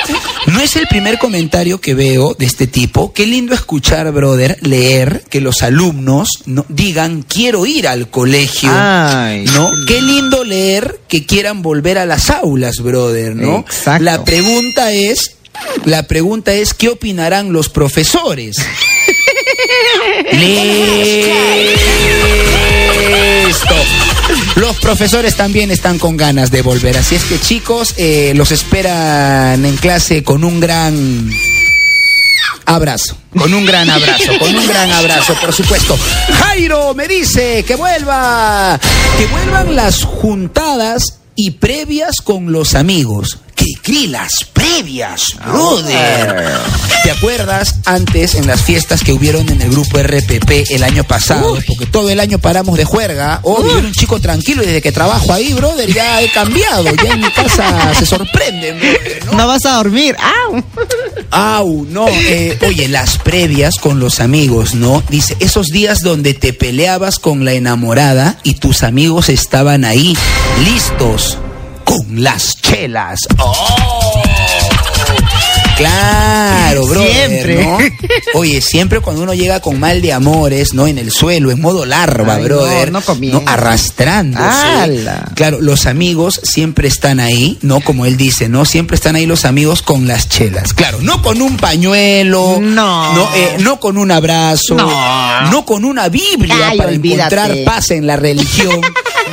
no 0.49 0.61
es 0.61 0.77
el 0.77 0.87
primer 0.88 1.18
comentario 1.18 1.81
que 1.81 1.94
veo 1.94 2.35
de 2.38 2.44
este 2.44 2.66
tipo. 2.66 3.12
Qué 3.12 3.27
lindo 3.27 3.55
escuchar, 3.55 4.11
brother, 4.12 4.59
leer 4.61 5.25
que 5.31 5.40
los 5.40 5.62
alumnos 5.62 6.29
no, 6.47 6.66
digan 6.68 7.23
quiero 7.23 7.64
ir 7.64 7.88
al 7.88 8.11
colegio. 8.11 8.71
Ay. 8.73 9.44
¿No? 9.47 9.71
Qué 9.87 10.03
lindo 10.03 10.44
leer 10.44 11.01
que 11.09 11.25
quieran 11.25 11.62
volver 11.62 11.99
a 11.99 12.07
las 12.07 12.31
aulas, 12.31 12.77
brother, 12.77 13.35
¿no? 13.37 13.61
Exacto. 13.61 14.05
La 14.05 14.25
pregunta 14.25 14.92
es, 14.92 15.37
la 15.85 16.03
pregunta 16.05 16.53
es, 16.53 16.75
¿qué 16.75 16.88
opinarán 16.88 17.53
los 17.53 17.68
profesores? 17.68 18.57
Listo. 20.33 21.29
Los 24.57 24.77
profesores 24.77 25.37
también 25.37 25.71
están 25.71 25.99
con 25.99 26.16
ganas 26.16 26.51
de 26.51 26.62
volver, 26.62 26.97
así 26.97 27.14
es 27.14 27.25
que 27.25 27.40
chicos, 27.40 27.94
eh, 27.97 28.33
los 28.35 28.53
esperan 28.53 29.64
en 29.64 29.77
clase 29.77 30.23
con 30.23 30.44
un 30.44 30.61
gran 30.61 31.31
abrazo, 32.66 33.16
con 33.37 33.55
un 33.55 33.64
gran 33.64 33.88
abrazo, 33.88 34.38
con 34.38 34.55
un 34.55 34.66
gran 34.66 34.90
abrazo, 34.92 35.35
por 35.40 35.53
supuesto. 35.53 35.99
Jairo 36.40 36.94
me 36.94 37.09
dice 37.09 37.64
que 37.66 37.77
vuelva, 37.77 38.79
que 39.16 39.27
vuelvan 39.27 39.75
las 39.75 40.05
juntadas 40.05 41.18
y 41.35 41.53
previas 41.53 42.16
con 42.23 42.53
los 42.53 42.75
amigos. 42.75 43.38
Cri 43.83 44.07
las 44.07 44.31
previas, 44.53 45.23
brother. 45.45 46.59
¿Te 47.03 47.11
acuerdas 47.11 47.77
antes 47.85 48.35
en 48.35 48.47
las 48.47 48.63
fiestas 48.63 49.03
que 49.03 49.13
hubieron 49.13 49.49
en 49.49 49.63
el 49.63 49.71
grupo 49.71 49.99
RPP 49.99 50.71
el 50.71 50.83
año 50.83 51.05
pasado? 51.05 51.59
Porque 51.67 51.87
todo 51.87 52.11
el 52.11 52.21
año 52.21 52.39
paramos 52.39 52.77
de 52.77 52.85
juerga. 52.85 53.41
Oh, 53.43 53.63
yo 53.63 53.79
era 53.79 53.87
un 53.87 53.93
chico 53.93 54.21
tranquilo 54.21 54.63
y 54.63 54.67
desde 54.67 54.83
que 54.83 54.93
trabajo 54.93 55.33
ahí, 55.33 55.53
brother, 55.53 55.93
ya 55.93 56.21
he 56.23 56.31
cambiado. 56.31 56.95
Ya 57.03 57.13
en 57.13 57.21
mi 57.21 57.31
casa 57.31 57.95
se 57.99 58.07
sorprenden, 58.07 58.79
brother, 58.79 59.27
¿no? 59.27 59.33
No 59.33 59.47
vas 59.47 59.65
a 59.67 59.77
dormir. 59.77 60.17
¡Au! 60.19 60.63
Au, 61.31 61.87
no, 61.91 62.09
eh, 62.09 62.59
oye, 62.67 62.89
las 62.89 63.19
previas 63.19 63.77
con 63.77 64.01
los 64.01 64.21
amigos, 64.21 64.75
¿no? 64.75 65.03
Dice, 65.09 65.37
esos 65.41 65.69
días 65.69 66.01
donde 66.01 66.35
te 66.35 66.53
peleabas 66.53 67.19
con 67.19 67.45
la 67.45 67.53
enamorada 67.53 68.39
y 68.45 68.55
tus 68.55 68.83
amigos 68.83 69.29
estaban 69.29 69.85
ahí, 69.85 70.17
listos, 70.65 71.39
con 71.85 72.23
las 72.23 72.58
chelas. 72.71 73.21
¡Oh! 73.39 74.58
Claro, 75.79 76.87
bro. 76.87 77.03
Siempre. 77.09 77.62
¿no? 77.64 77.79
Oye, 78.35 78.61
siempre 78.61 79.01
cuando 79.01 79.23
uno 79.23 79.33
llega 79.35 79.61
con 79.61 79.79
mal 79.81 80.03
de 80.03 80.12
amores, 80.12 80.75
¿no? 80.75 80.87
En 80.87 80.99
el 80.99 81.11
suelo, 81.11 81.51
en 81.51 81.61
modo 81.61 81.87
larva, 81.87 82.35
Ay, 82.35 82.45
brother. 82.45 82.93
no, 82.93 82.99
no 83.01 83.05
comienza. 83.05 83.41
Arrastrándose. 83.53 84.45
¡Hala! 84.45 85.33
Claro, 85.35 85.61
los 85.61 85.87
amigos 85.87 86.41
siempre 86.43 86.88
están 86.88 87.21
ahí, 87.21 87.59
¿no? 87.62 87.81
Como 87.81 88.05
él 88.07 88.17
dice, 88.17 88.49
¿no? 88.49 88.64
Siempre 88.64 88.97
están 88.97 89.17
ahí 89.17 89.27
los 89.27 89.45
amigos 89.45 89.83
con 89.83 90.07
las 90.07 90.29
chelas. 90.29 90.75
Claro, 90.75 90.99
no 91.01 91.23
con 91.23 91.41
un 91.41 91.57
pañuelo. 91.57 92.59
No. 92.61 93.14
No, 93.14 93.35
eh, 93.35 93.57
no 93.61 93.81
con 93.81 93.97
un 93.99 94.11
abrazo. 94.11 94.75
No. 94.75 95.51
No 95.51 95.64
con 95.64 95.85
una 95.85 96.09
Biblia 96.09 96.71
Ay, 96.71 96.79
para 96.79 96.91
olvídate. 96.91 97.35
encontrar 97.37 97.64
paz 97.64 97.91
en 97.91 98.07
la 98.07 98.17
religión. 98.17 98.81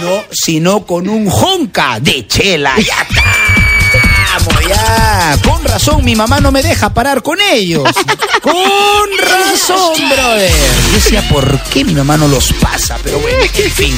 no, 0.02 0.24
sino 0.32 0.86
con 0.86 1.10
un 1.10 1.30
jonca 1.30 2.00
de 2.00 2.28
chela. 2.28 2.74
Ya 2.78 3.02
estamos, 3.02 3.36
ya. 4.68 5.38
Con 5.44 5.64
razón, 5.64 6.04
mi 6.04 6.16
mamá 6.16 6.40
no 6.40 6.52
me 6.52 6.62
deja 6.62 6.94
parar 6.94 7.22
con 7.22 7.40
ellos. 7.42 7.90
Con 8.42 8.54
razón, 9.18 10.10
brother. 10.10 10.52
Yo 10.88 10.94
decía, 10.94 11.28
¿por 11.30 11.60
qué 11.64 11.84
mi 11.84 11.94
mamá 11.94 12.18
no 12.18 12.28
los 12.28 12.54
pasa? 12.54 12.98
Pero 13.04 13.20
bueno, 13.20 13.38
en 13.44 13.72
fin. 13.72 13.96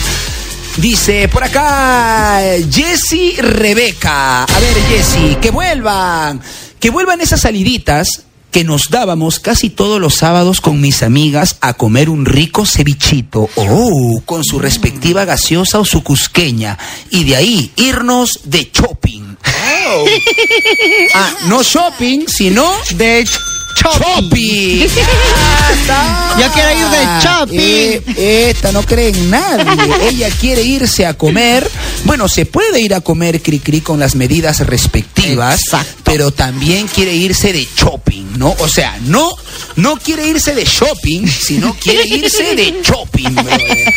Dice 0.77 1.27
por 1.27 1.43
acá 1.43 2.39
Jessy 2.71 3.35
Rebeca. 3.37 4.43
A 4.43 4.59
ver, 4.59 4.77
Jessy, 4.89 5.35
que 5.41 5.49
vuelvan. 5.49 6.39
Que 6.79 6.91
vuelvan 6.91 7.19
esas 7.19 7.41
saliditas 7.41 8.23
que 8.51 8.63
nos 8.63 8.89
dábamos 8.89 9.39
casi 9.39 9.69
todos 9.69 9.99
los 9.99 10.15
sábados 10.15 10.61
con 10.61 10.79
mis 10.79 11.03
amigas 11.03 11.57
a 11.61 11.73
comer 11.73 12.09
un 12.09 12.25
rico 12.25 12.65
cevichito. 12.65 13.49
Oh, 13.55 14.21
con 14.25 14.43
su 14.43 14.59
respectiva 14.59 15.25
gaseosa 15.25 15.79
o 15.79 15.85
su 15.85 16.03
cusqueña. 16.03 16.77
Y 17.09 17.23
de 17.23 17.35
ahí 17.35 17.71
irnos 17.75 18.41
de 18.45 18.71
shopping. 18.71 19.26
Ah, 21.13 21.33
no 21.45 21.63
shopping, 21.63 22.25
sino 22.27 22.69
De 22.95 23.25
shopping. 23.75 24.87
Yo 26.39 26.51
quiero 26.53 26.71
ir 26.71 26.85
de 26.87 27.05
shopping. 27.21 28.13
Eh, 28.17 28.49
esta 28.49 28.71
no 28.71 28.81
cree 28.83 29.09
en 29.09 29.29
nadie. 29.29 30.09
Ella 30.09 30.29
quiere 30.39 30.63
irse 30.63 31.05
a 31.05 31.13
comer. 31.15 31.69
Bueno, 32.03 32.27
se 32.27 32.45
puede 32.45 32.79
ir 32.81 32.93
a 32.93 33.01
comer 33.01 33.41
cri-cri 33.41 33.81
con 33.81 33.99
las 33.99 34.15
medidas 34.15 34.59
respectivas, 34.65 35.59
Exacto. 35.61 35.93
pero 36.03 36.31
también 36.31 36.87
quiere 36.87 37.13
irse 37.13 37.53
de 37.53 37.67
shopping, 37.77 38.37
¿no? 38.37 38.55
O 38.59 38.67
sea, 38.67 38.97
no, 39.05 39.29
no 39.75 39.97
quiere 39.97 40.27
irse 40.27 40.55
de 40.55 40.65
shopping, 40.65 41.27
sino 41.27 41.75
quiere 41.75 42.05
irse 42.07 42.55
de 42.55 42.73
shopping, 42.83 43.33
brother. 43.33 43.93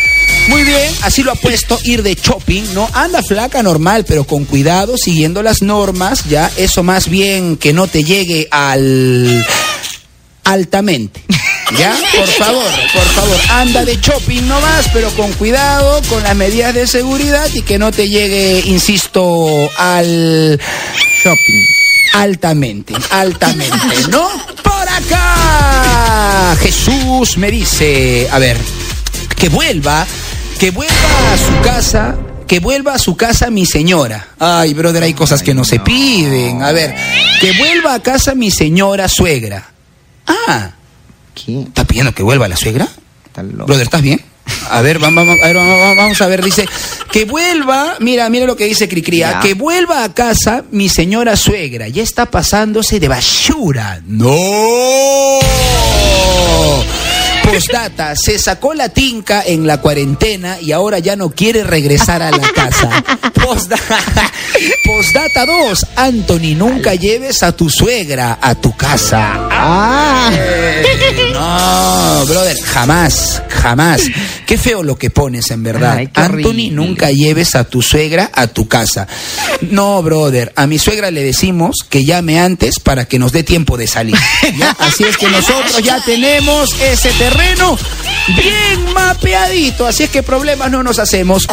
Muy 0.48 0.62
bien, 0.64 0.92
así 1.02 1.22
lo 1.22 1.32
ha 1.32 1.36
puesto, 1.36 1.78
ir 1.84 2.02
de 2.02 2.14
shopping, 2.14 2.62
¿no? 2.74 2.88
Anda 2.94 3.22
flaca 3.22 3.62
normal, 3.62 4.04
pero 4.06 4.24
con 4.24 4.44
cuidado, 4.44 4.96
siguiendo 4.96 5.42
las 5.42 5.62
normas, 5.62 6.24
ya, 6.28 6.50
eso 6.56 6.82
más 6.82 7.08
bien 7.08 7.56
que 7.56 7.72
no 7.72 7.86
te 7.86 8.04
llegue 8.04 8.48
al 8.50 9.46
altamente. 10.44 11.22
¿Ya? 11.78 11.96
Por 12.16 12.26
favor, 12.26 12.64
por 12.92 13.04
favor, 13.14 13.38
anda 13.50 13.84
de 13.84 13.96
shopping 14.00 14.42
nomás, 14.48 14.88
pero 14.92 15.08
con 15.10 15.32
cuidado, 15.34 16.02
con 16.08 16.20
las 16.24 16.34
medidas 16.34 16.74
de 16.74 16.88
seguridad 16.88 17.48
y 17.54 17.62
que 17.62 17.78
no 17.78 17.92
te 17.92 18.08
llegue, 18.08 18.60
insisto, 18.66 19.70
al 19.76 20.58
shopping. 21.22 21.64
altamente, 22.14 22.94
altamente, 23.10 24.08
¿no? 24.10 24.28
Acá, 25.10 26.56
Jesús 26.60 27.36
me 27.36 27.50
dice, 27.50 28.28
a 28.30 28.38
ver, 28.38 28.56
que 29.36 29.48
vuelva 29.48 30.06
Que 30.58 30.70
vuelva 30.70 31.32
a 31.32 31.36
su 31.36 31.60
casa, 31.62 32.16
que 32.46 32.60
vuelva 32.60 32.94
a 32.94 32.98
su 32.98 33.16
casa 33.16 33.50
mi 33.50 33.64
señora. 33.66 34.28
Ay, 34.38 34.74
brother, 34.74 35.02
hay 35.02 35.14
cosas 35.14 35.42
que 35.42 35.54
no, 35.54 35.64
se 35.64 35.80
piden. 35.80 36.62
A 36.62 36.72
ver, 36.72 36.94
que 37.40 37.52
vuelva 37.58 37.94
a 37.94 38.00
casa 38.00 38.34
mi 38.34 38.50
señora 38.50 39.08
suegra. 39.08 39.70
Ah, 40.26 40.72
¿Qué? 41.34 41.62
¿está 41.62 41.84
pidiendo 41.84 42.12
que 42.12 42.22
vuelva 42.22 42.46
la 42.48 42.56
suegra? 42.56 42.88
Está. 43.24 43.42
Brother, 43.42 43.82
¿estás 43.82 44.02
bien? 44.02 44.20
A 44.70 44.82
ver, 44.82 44.98
vamos, 44.98 45.26
vamos, 45.26 45.42
a 45.42 45.46
ver, 45.46 45.56
vamos, 45.56 45.96
vamos 45.96 46.20
a 46.20 46.26
ver, 46.26 46.44
dice, 46.44 46.66
que 47.10 47.24
vuelva, 47.24 47.96
mira, 48.00 48.28
mira 48.30 48.46
lo 48.46 48.56
que 48.56 48.66
dice 48.66 48.88
Cricría, 48.88 49.32
Ya. 49.32 49.40
que 49.40 49.54
vuelva 49.54 50.04
a 50.04 50.12
casa 50.14 50.64
mi 50.70 50.88
señora 50.88 51.34
suegra, 51.36 51.88
ya 51.88 52.02
está 52.02 52.26
pasándose 52.26 53.00
de 53.00 53.08
basura. 53.08 54.00
¡No! 54.06 54.30
Postdata, 57.50 58.14
se 58.14 58.38
sacó 58.38 58.74
la 58.74 58.90
tinca 58.90 59.42
en 59.44 59.66
la 59.66 59.80
cuarentena 59.80 60.60
y 60.60 60.70
ahora 60.70 61.00
ya 61.00 61.16
no 61.16 61.30
quiere 61.30 61.64
regresar 61.64 62.22
a 62.22 62.30
la 62.30 62.48
casa. 62.52 62.88
Postdata, 63.34 64.30
postdata 64.84 65.46
2, 65.46 65.86
Anthony, 65.96 66.54
nunca 66.56 66.94
lleves 66.94 67.42
a 67.42 67.50
tu 67.52 67.68
suegra 67.68 68.38
a 68.40 68.54
tu 68.54 68.76
casa. 68.76 69.48
Ah, 69.50 70.30
No, 71.32 72.26
brother, 72.26 72.56
jamás, 72.62 73.42
jamás. 73.48 74.02
Qué 74.46 74.56
feo 74.56 74.82
lo 74.82 74.96
que 74.96 75.10
pones 75.10 75.50
en 75.50 75.62
verdad. 75.62 75.96
Ay, 75.98 76.08
Anthony, 76.14 76.70
nunca 76.70 77.10
lleves 77.10 77.54
a 77.56 77.64
tu 77.64 77.82
suegra 77.82 78.30
a 78.32 78.46
tu 78.46 78.68
casa. 78.68 79.08
No, 79.62 80.02
brother, 80.02 80.52
a 80.54 80.66
mi 80.66 80.78
suegra 80.78 81.10
le 81.10 81.22
decimos 81.24 81.76
que 81.88 82.04
llame 82.04 82.38
antes 82.40 82.78
para 82.78 83.06
que 83.06 83.18
nos 83.18 83.32
dé 83.32 83.42
tiempo 83.42 83.76
de 83.76 83.86
salir. 83.86 84.16
¿ya? 84.56 84.70
Así 84.78 85.04
es 85.04 85.16
que 85.16 85.28
nosotros 85.28 85.82
ya 85.82 86.00
tenemos 86.04 86.74
ese 86.80 87.10
terreno 87.12 87.39
bien 88.36 88.92
mapeadito, 88.94 89.86
así 89.86 90.04
es 90.04 90.10
que 90.10 90.22
problemas 90.22 90.70
no 90.70 90.82
nos 90.82 90.98
hacemos. 90.98 91.46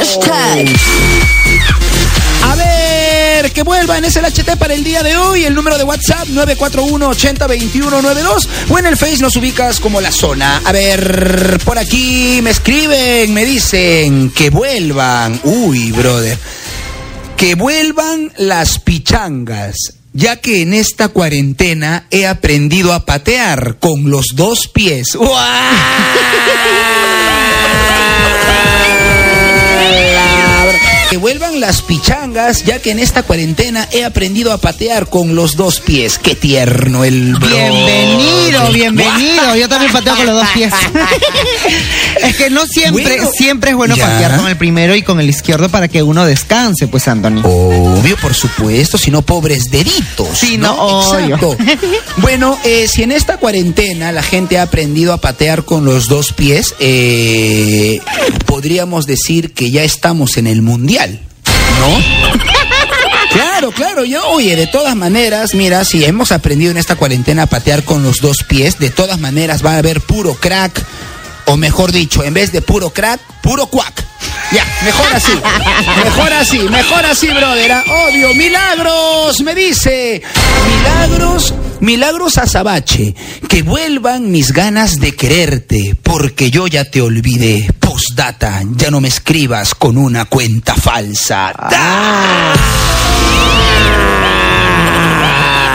A 2.44 2.56
ver, 2.56 3.52
que 3.52 3.64
vuelva 3.64 3.98
en 3.98 4.06
ese 4.06 4.22
HT 4.22 4.56
para 4.58 4.74
el 4.74 4.84
día 4.84 5.04
de 5.04 5.18
hoy. 5.18 5.46
El 5.46 5.54
número 5.54 5.78
de 5.78 5.84
WhatsApp 5.84 6.28
941-802192 6.30 8.48
o 8.70 8.80
en 8.80 8.86
el 8.86 8.98
Face 8.98 9.18
nos 9.18 9.36
ubicas 9.36 9.80
como 9.80 10.02
la 10.02 10.12
zona. 10.12 10.62
A 10.66 10.72
ver, 10.72 11.60
por 11.66 11.78
aquí 11.78 12.40
me 12.42 12.50
escriben, 12.52 13.34
me 13.34 13.46
dicen 13.46 14.32
que 14.32 14.50
vuelvan. 14.50 15.40
Uy, 15.44 15.92
brother. 15.92 16.38
Que 17.36 17.56
vuelvan 17.56 18.32
las 18.38 18.80
pichangas. 18.80 19.97
Ya 20.18 20.38
que 20.38 20.64
en 20.64 20.74
esta 20.74 21.10
cuarentena 21.10 22.08
he 22.10 22.26
aprendido 22.26 22.92
a 22.92 23.06
patear 23.06 23.78
con 23.78 24.10
los 24.10 24.26
dos 24.34 24.68
pies. 24.68 25.10
Que 31.10 31.16
vuelvan 31.16 31.62
las 31.62 31.82
pichangas, 31.84 32.66
ya 32.66 32.80
que 32.82 32.92
en 32.92 33.00
esta 33.00 33.24
cuarentena 33.24 33.88
he 33.94 34.04
aprendido 34.04 34.52
a 34.52 34.58
patear 34.58 35.10
con 35.10 35.36
los 35.36 35.56
dos 35.56 35.80
pies. 35.80 36.18
Qué 36.22 36.36
tierno 36.36 37.06
el 37.06 37.34
bro. 37.36 37.48
bienvenido, 37.48 38.72
bienvenido. 38.74 39.56
Yo 39.56 39.70
también 39.70 39.94
pateo 39.94 40.18
con 40.18 40.26
los 40.26 40.36
dos 40.36 40.48
pies. 40.54 40.74
es 42.24 42.36
que 42.36 42.50
no 42.50 42.66
siempre, 42.66 43.04
Bueno, 43.04 43.30
siempre 43.32 43.70
es 43.70 43.76
bueno 43.78 43.96
ya. 43.96 44.06
patear 44.06 44.36
con 44.38 44.48
el 44.50 44.58
primero 44.58 44.96
y 44.96 45.02
con 45.02 45.22
el 45.22 45.30
izquierdo 45.30 45.70
para 45.70 45.88
que 45.88 46.04
uno 46.04 46.26
descanse, 46.26 46.90
pues, 46.90 47.08
Anthony. 47.08 47.40
Obvio, 47.42 48.18
por 48.18 48.34
supuesto, 48.34 48.98
si 48.98 49.10
no 49.10 49.22
pobres 49.22 49.72
deditos. 49.72 50.38
Sí, 50.38 50.58
no, 50.58 50.74
obvio. 50.74 51.36
Exacto. 51.36 51.58
Bueno, 52.18 52.58
eh, 52.66 52.88
si 52.90 53.04
en 53.04 53.12
esta 53.14 53.38
cuarentena 53.38 54.12
la 54.12 54.24
gente 54.24 54.58
ha 54.58 54.64
aprendido 54.64 55.14
a 55.14 55.18
patear 55.22 55.64
con 55.64 55.86
los 55.86 56.08
dos 56.08 56.34
pies, 56.34 56.74
eh, 56.80 58.02
podríamos 58.46 59.06
decir 59.06 59.54
que 59.54 59.72
ya 59.72 59.84
estamos 59.84 60.36
en 60.38 60.48
el 60.48 60.62
mundial, 60.64 60.97
¿no? 61.06 62.38
Claro, 63.32 63.72
claro, 63.72 64.06
yo, 64.06 64.26
oye, 64.30 64.56
de 64.56 64.68
todas 64.68 64.96
maneras, 64.96 65.54
mira, 65.54 65.84
si 65.84 66.04
hemos 66.06 66.32
aprendido 66.32 66.72
en 66.72 66.78
esta 66.78 66.96
cuarentena 66.96 67.44
a 67.44 67.48
patear 67.48 67.84
con 67.84 68.02
los 68.02 68.18
dos 68.18 68.44
pies, 68.44 68.80
de 68.80 68.90
todas 68.90 69.20
maneras 69.20 69.64
va 69.66 69.74
a 69.74 69.78
haber 69.78 70.02
puro 70.02 70.34
crack, 70.34 70.84
o 71.48 71.58
mejor 71.58 71.92
dicho, 71.92 72.24
en 72.24 72.34
vez 72.34 72.52
de 72.52 72.62
puro 72.62 72.90
crack, 72.92 73.20
puro 73.42 73.66
cuac. 73.68 74.06
Ya, 74.52 74.66
mejor 74.86 75.12
así, 75.14 75.32
mejor 76.06 76.34
así, 76.34 76.60
mejor 76.60 77.06
así, 77.06 77.28
brother. 77.28 77.72
ah, 77.72 77.84
Obvio, 78.08 78.34
milagros, 78.34 79.42
me 79.42 79.54
dice. 79.56 80.22
Milagros, 80.78 81.54
milagros 81.82 82.38
Azabache, 82.38 83.14
que 83.50 83.64
vuelvan 83.64 84.32
mis 84.32 84.54
ganas 84.54 85.00
de 85.00 85.16
quererte, 85.16 85.98
porque 86.02 86.50
yo 86.50 86.68
ya 86.68 86.86
te 86.86 87.02
olvidé. 87.02 87.70
Postdata, 87.80 88.62
ya 88.76 88.90
no 88.92 89.02
me 89.02 89.08
escribas 89.10 89.74
con 89.76 89.98
una 89.98 90.26
cuenta 90.26 90.76
falsa. 90.76 91.52
Ah. 91.58 92.54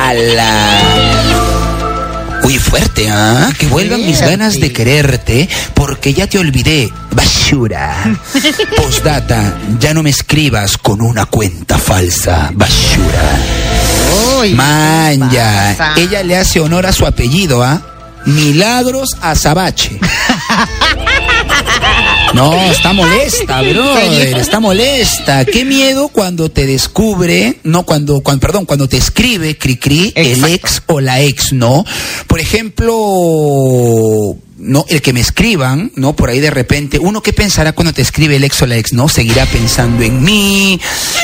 ¡Ala! 0.09 1.22
Uy, 2.45 2.59
fuerte, 2.59 3.09
¿ah? 3.11 3.51
Que 3.57 3.67
vuelvan 3.67 4.05
mis 4.05 4.21
ganas 4.21 4.55
de 4.59 4.73
quererte 4.73 5.49
porque 5.75 6.13
ya 6.13 6.27
te 6.27 6.39
olvidé. 6.39 6.91
Basura. 7.13 8.17
Postdata, 8.77 9.59
ya 9.79 9.95
no 9.95 10.03
me 10.03 10.11
escribas 10.11 10.77
con 10.77 11.01
una 11.01 11.27
cuenta 11.27 11.79
falsa. 11.79 12.51
Basura. 12.53 13.39
Uy, 14.41 14.55
Manja. 14.55 15.95
Ella 15.97 16.23
le 16.23 16.37
hace 16.37 16.61
honor 16.61 16.87
a 16.87 16.93
su 16.93 17.07
apellido, 17.07 17.63
¿ah? 17.63 17.81
Milagros 18.25 19.17
Azabache. 19.21 19.99
No, 22.35 22.55
está 22.71 22.93
molesta, 22.93 23.61
brother, 23.63 24.39
está 24.39 24.59
molesta. 24.59 25.45
Qué 25.45 25.65
miedo 25.65 26.09
cuando 26.09 26.51
te 26.51 26.67
descubre, 26.67 27.59
no 27.63 27.85
cuando, 27.85 28.21
cuando 28.23 28.41
perdón, 28.41 28.65
cuando 28.65 28.89
te 28.89 28.97
escribe 28.97 29.59
Cricri, 29.59 30.13
el 30.15 30.27
Exacto. 30.45 30.47
ex 30.55 30.83
o 30.87 31.01
la 31.01 31.21
ex, 31.21 31.53
¿no? 31.53 31.85
Por 32.27 32.41
ejemplo, 32.41 32.95
no, 34.57 34.85
el 34.89 35.03
que 35.03 35.13
me 35.13 35.21
escriban, 35.21 35.93
¿no? 35.97 36.15
Por 36.17 36.31
ahí 36.31 36.41
de 36.41 36.51
repente, 36.51 36.99
uno 36.99 37.23
qué 37.23 37.33
pensará 37.33 37.73
cuando 37.73 37.93
te 37.93 38.03
escribe 38.03 38.37
el 38.37 38.45
ex 38.45 38.63
o 38.63 38.67
la 38.67 38.77
ex, 38.77 38.93
¿no? 38.93 39.09
Seguirá 39.09 39.45
pensando 39.47 40.03
en 40.03 40.23
mí, 40.23 40.81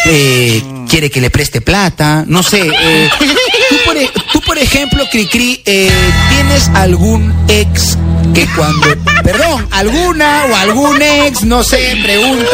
eh, 0.06 0.62
quiere 0.88 1.10
que 1.10 1.20
le 1.20 1.30
preste 1.30 1.60
plata, 1.60 2.24
no 2.26 2.42
sé. 2.42 2.60
eh, 2.66 3.08
e- 3.98 4.10
tú, 4.32 4.40
por 4.42 4.58
ejemplo, 4.58 5.04
Cricri, 5.10 5.62
eh, 5.64 5.90
¿tienes 6.30 6.68
algún 6.74 7.34
ex 7.48 7.96
que 8.34 8.46
cuando, 8.54 8.86
perdón, 9.22 9.66
alguna 9.70 10.46
o 10.50 10.56
algún 10.56 11.00
ex, 11.00 11.42
no 11.44 11.62
sé, 11.62 11.96
pregunto, 12.02 12.50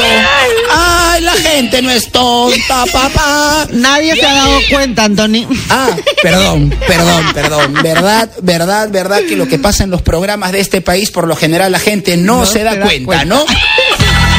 ay, 0.70 1.20
la 1.22 1.32
gente 1.32 1.82
no 1.82 1.90
es 1.90 2.10
tonta, 2.10 2.84
papá. 2.92 3.66
Nadie 3.70 4.14
se 4.14 4.24
ha 4.26 4.34
dado 4.34 4.58
cuenta, 4.70 5.04
Anthony. 5.04 5.46
Ah, 5.70 5.90
perdón, 6.22 6.74
perdón, 6.86 7.24
perdón. 7.34 7.74
Verdad, 7.82 8.30
verdad, 8.42 8.88
verdad 8.90 9.20
que 9.28 9.36
lo 9.36 9.48
que 9.48 9.58
pasa 9.58 9.84
en 9.84 9.90
los 9.90 10.02
programas 10.02 10.52
de 10.52 10.60
este 10.60 10.80
país, 10.80 11.10
por 11.10 11.26
lo 11.26 11.36
general 11.36 11.72
la 11.72 11.78
gente 11.78 12.16
no, 12.16 12.38
No 12.38 12.46
se 12.46 12.62
da 12.62 12.72
se 12.72 12.78
da 12.78 12.86
cuenta, 12.86 13.06
cuenta. 13.06 13.24
¿no? 13.24 13.44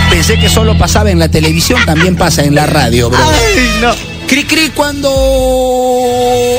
Pensé 0.09 0.39
que 0.39 0.49
solo 0.49 0.77
pasaba 0.77 1.11
en 1.11 1.19
la 1.19 1.29
televisión, 1.29 1.83
también 1.85 2.15
pasa 2.15 2.43
en 2.43 2.55
la 2.55 2.65
radio, 2.65 3.09
bro. 3.09 3.19
Ay, 3.19 3.69
no. 3.81 4.14
Cri 4.27 4.43
cri 4.45 4.69
cuando 4.71 5.09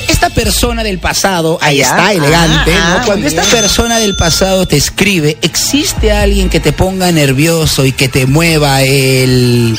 esta 0.08 0.30
persona 0.30 0.82
del 0.84 0.98
pasado, 0.98 1.58
ahí 1.60 1.80
Ah, 1.82 1.84
está, 1.84 2.04
ya. 2.06 2.12
elegante, 2.12 2.72
Ah, 2.74 2.88
¿no? 2.90 2.96
ah, 2.98 3.02
Cuando 3.04 3.26
esta 3.26 3.42
bien. 3.42 3.52
persona 3.56 3.98
del 3.98 4.14
pasado 4.16 4.66
te 4.66 4.76
escribe, 4.76 5.36
¿existe 5.42 6.12
alguien 6.12 6.48
que 6.48 6.60
te 6.60 6.72
ponga 6.72 7.10
nervioso 7.12 7.84
y 7.84 7.92
que 7.92 8.08
te 8.08 8.26
mueva 8.26 8.82
el 8.82 9.76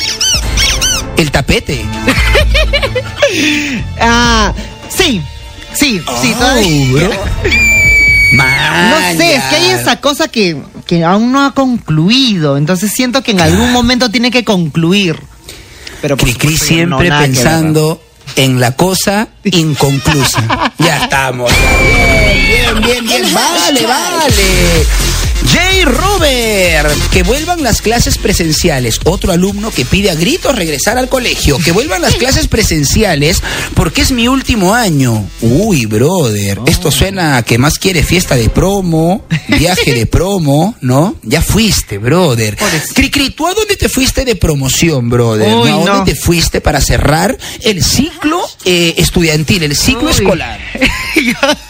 el 1.16 1.30
tapete? 1.30 1.84
Ah, 4.00 4.52
sí, 4.88 5.20
sí, 5.74 6.00
sí, 6.22 6.32
Oh, 6.34 6.38
todavía. 6.38 6.92
bro. 6.92 7.10
No 8.30 9.18
sé, 9.18 9.34
es 9.36 9.42
que 9.44 9.56
hay 9.56 9.70
esa 9.70 10.00
cosa 10.00 10.28
que, 10.28 10.56
que 10.86 11.02
aún 11.02 11.32
no 11.32 11.44
ha 11.46 11.52
concluido. 11.54 12.56
Entonces 12.58 12.92
siento 12.92 13.22
que 13.22 13.30
en 13.32 13.40
algún 13.40 13.72
momento 13.72 14.10
tiene 14.10 14.30
que 14.30 14.44
concluir. 14.44 15.18
Pero 16.00 16.16
por 16.16 16.24
Cricri 16.26 16.52
supuesto, 16.52 16.66
siempre 16.66 17.10
¿no? 17.10 17.18
pensando 17.18 18.02
en 18.36 18.60
la 18.60 18.72
cosa 18.72 19.28
inconclusa. 19.44 20.72
ya 20.78 21.04
estamos. 21.04 21.50
Bien, 22.46 22.80
bien, 22.80 23.04
bien, 23.04 23.22
bien. 23.22 23.34
Vale, 23.34 23.86
vale. 23.86 24.86
Jay 25.52 25.84
Robert, 25.84 26.92
que 27.10 27.22
vuelvan 27.22 27.62
las 27.62 27.80
clases 27.80 28.18
presenciales. 28.18 29.00
Otro 29.04 29.32
alumno 29.32 29.70
que 29.70 29.84
pide 29.84 30.10
a 30.10 30.14
gritos 30.14 30.54
regresar 30.56 30.98
al 30.98 31.08
colegio. 31.08 31.58
Que 31.58 31.72
vuelvan 31.72 32.02
las 32.02 32.14
clases 32.16 32.48
presenciales 32.48 33.42
porque 33.74 34.02
es 34.02 34.10
mi 34.12 34.28
último 34.28 34.74
año. 34.74 35.28
Uy, 35.40 35.86
brother. 35.86 36.60
Esto 36.66 36.90
suena 36.90 37.36
a 37.36 37.42
que 37.42 37.58
más 37.58 37.74
quiere 37.78 38.02
fiesta 38.02 38.36
de 38.36 38.48
promo, 38.50 39.24
viaje 39.48 39.94
de 39.94 40.06
promo, 40.06 40.74
¿no? 40.80 41.16
Ya 41.22 41.40
fuiste, 41.40 41.98
brother. 41.98 42.56
Cricri, 42.94 43.30
¿tú 43.30 43.46
a 43.46 43.54
dónde 43.54 43.76
te 43.76 43.88
fuiste 43.88 44.24
de 44.24 44.36
promoción, 44.36 45.08
brother? 45.08 45.54
Uy, 45.54 45.68
¿A 45.68 45.72
dónde 45.72 45.90
no. 45.90 46.04
te 46.04 46.14
fuiste 46.14 46.60
para 46.60 46.80
cerrar 46.80 47.36
el 47.62 47.82
ciclo 47.82 48.40
eh, 48.64 48.94
estudiantil, 48.98 49.62
el 49.62 49.76
ciclo 49.76 50.08
Uy. 50.08 50.12
escolar? 50.12 50.60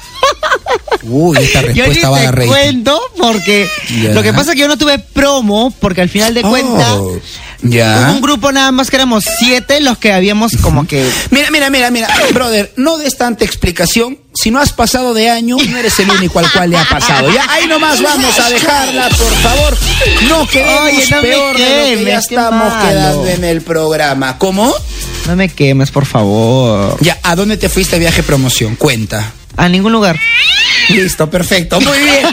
Uy, 1.02 1.38
esta 1.38 1.60
Yo 1.62 1.68
ni 1.68 1.80
respuesta 1.80 2.10
va 2.10 2.18
a 2.18 2.20
te 2.22 2.30
rating. 2.32 2.48
cuento 2.48 3.00
porque 3.16 3.68
lo 4.12 4.22
que 4.22 4.32
pasa 4.32 4.50
es 4.50 4.54
que 4.56 4.62
yo 4.62 4.68
no 4.68 4.76
tuve 4.76 4.98
promo 4.98 5.72
porque 5.80 6.00
al 6.02 6.08
final 6.08 6.34
de 6.34 6.42
cuentas 6.42 6.92
Oh, 6.98 7.18
ya. 7.62 8.02
hubo 8.04 8.12
un 8.16 8.20
grupo 8.20 8.52
nada 8.52 8.70
más 8.72 8.90
que 8.90 8.96
éramos 8.96 9.24
siete 9.38 9.80
los 9.80 9.98
que 9.98 10.12
habíamos 10.12 10.52
como 10.60 10.86
que 10.86 11.08
Mira, 11.30 11.50
mira, 11.50 11.70
mira, 11.70 11.90
mira, 11.90 12.08
brother, 12.34 12.72
no 12.76 12.98
des 12.98 13.16
tanta 13.16 13.44
explicación. 13.44 14.18
Si 14.34 14.50
no 14.52 14.60
has 14.60 14.72
pasado 14.72 15.14
de 15.14 15.30
año, 15.30 15.56
no 15.68 15.78
eres 15.78 15.98
el 15.98 16.08
único 16.10 16.38
al 16.38 16.50
cual 16.52 16.70
le 16.70 16.78
ha 16.78 16.84
pasado. 16.88 17.32
Ya, 17.32 17.44
ahí 17.50 17.66
nomás 17.66 18.00
vamos 18.00 18.38
a 18.38 18.48
dejarla, 18.50 19.08
por 19.08 19.34
favor. 19.38 19.76
No 20.28 20.46
quedemos 20.46 20.92
Oye, 20.92 21.06
no 21.10 21.16
me 21.16 21.22
peor 21.28 21.58
de 21.58 21.62
lo 21.64 21.84
que 21.84 21.90
quemes, 21.90 22.06
ya 22.06 22.18
estamos 22.18 22.72
malo. 22.72 22.88
quedando 22.88 23.26
en 23.26 23.44
el 23.44 23.62
programa. 23.62 24.38
¿Cómo? 24.38 24.72
no 25.26 25.36
me 25.36 25.48
quemes, 25.48 25.90
por 25.90 26.06
favor. 26.06 26.96
Ya, 27.00 27.18
¿a 27.22 27.34
dónde 27.34 27.56
te 27.56 27.68
fuiste 27.68 27.98
viaje 27.98 28.22
promoción? 28.22 28.76
Cuenta. 28.76 29.32
A 29.56 29.68
ningún 29.68 29.92
lugar. 29.92 30.16
Listo, 30.88 31.28
perfecto. 31.28 31.80
Muy 31.80 31.98
bien. 31.98 32.26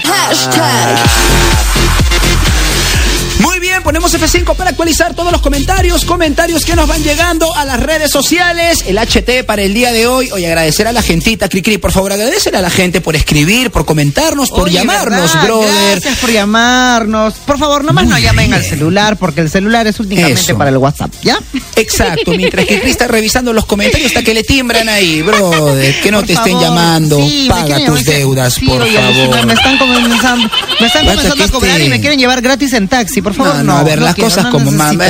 Muy 3.39 3.59
bien, 3.59 3.83
ponemos 3.83 4.13
F5 4.13 4.55
para 4.55 4.69
actualizar 4.71 5.13
todos 5.13 5.31
los 5.31 5.41
comentarios, 5.41 6.05
comentarios 6.05 6.63
que 6.65 6.75
nos 6.75 6.87
van 6.87 7.03
llegando 7.03 7.53
a 7.55 7.65
las 7.65 7.79
redes 7.81 8.09
sociales, 8.09 8.83
el 8.87 8.97
HT 8.97 9.43
para 9.45 9.61
el 9.61 9.73
día 9.73 9.91
de 9.91 10.07
hoy. 10.07 10.31
Oye, 10.31 10.47
agradecer 10.47 10.87
a 10.87 10.93
la 10.93 11.01
gentita, 11.01 11.49
Cricri, 11.49 11.77
por 11.77 11.91
favor, 11.91 12.13
agradecer 12.13 12.55
a 12.55 12.61
la 12.61 12.69
gente 12.69 13.01
por 13.01 13.15
escribir, 13.15 13.71
por 13.71 13.85
comentarnos, 13.85 14.49
por 14.49 14.63
Oye, 14.63 14.73
llamarnos, 14.75 15.33
¿verdad? 15.33 15.43
brother. 15.43 15.91
Gracias 15.91 16.17
por 16.19 16.31
llamarnos. 16.31 17.33
Por 17.45 17.59
favor, 17.59 17.83
nomás 17.83 18.07
no 18.07 18.17
llamen 18.17 18.53
al 18.53 18.63
celular 18.63 19.17
porque 19.17 19.41
el 19.41 19.49
celular 19.49 19.85
es 19.85 19.99
únicamente 19.99 20.41
Eso. 20.41 20.57
para 20.57 20.69
el 20.69 20.77
WhatsApp, 20.77 21.11
¿ya? 21.21 21.37
Exacto, 21.75 22.31
mientras 22.31 22.65
que 22.65 22.75
Cricri 22.75 22.91
está 22.91 23.07
revisando 23.07 23.51
los 23.53 23.65
comentarios 23.65 24.07
hasta 24.07 24.23
que 24.23 24.33
le 24.33 24.43
timbran 24.43 24.87
ahí, 24.87 25.21
brother, 25.21 26.01
que 26.01 26.09
no 26.11 26.19
Por 26.19 26.27
te 26.27 26.33
estén 26.33 26.59
llamando, 26.59 27.17
Sí, 27.17 27.47
paga 27.49 27.85
tus 27.85 28.03
deudas, 28.05 28.53
sí, 28.53 28.65
por 28.65 28.87
favor. 28.87 29.45
Me 29.45 29.53
están 29.53 29.77
comenzando, 29.77 30.49
me 30.79 30.87
están 30.87 31.05
comenzando 31.05 31.43
a 31.43 31.47
cobrar 31.49 31.71
este- 31.73 31.85
y 31.85 31.89
me 31.89 31.99
quieren 31.99 32.17
llevar 32.17 32.41
gratis 32.41 32.73
en 32.73 32.87
taxi, 32.87 33.21
por 33.25 33.33
favor. 33.33 33.55
No, 33.57 33.63
No, 33.63 33.77
a 33.77 33.83
ver, 33.83 34.01
las 34.01 34.15
cosas 34.15 34.45
como 34.51 34.71
necesito. 34.71 35.03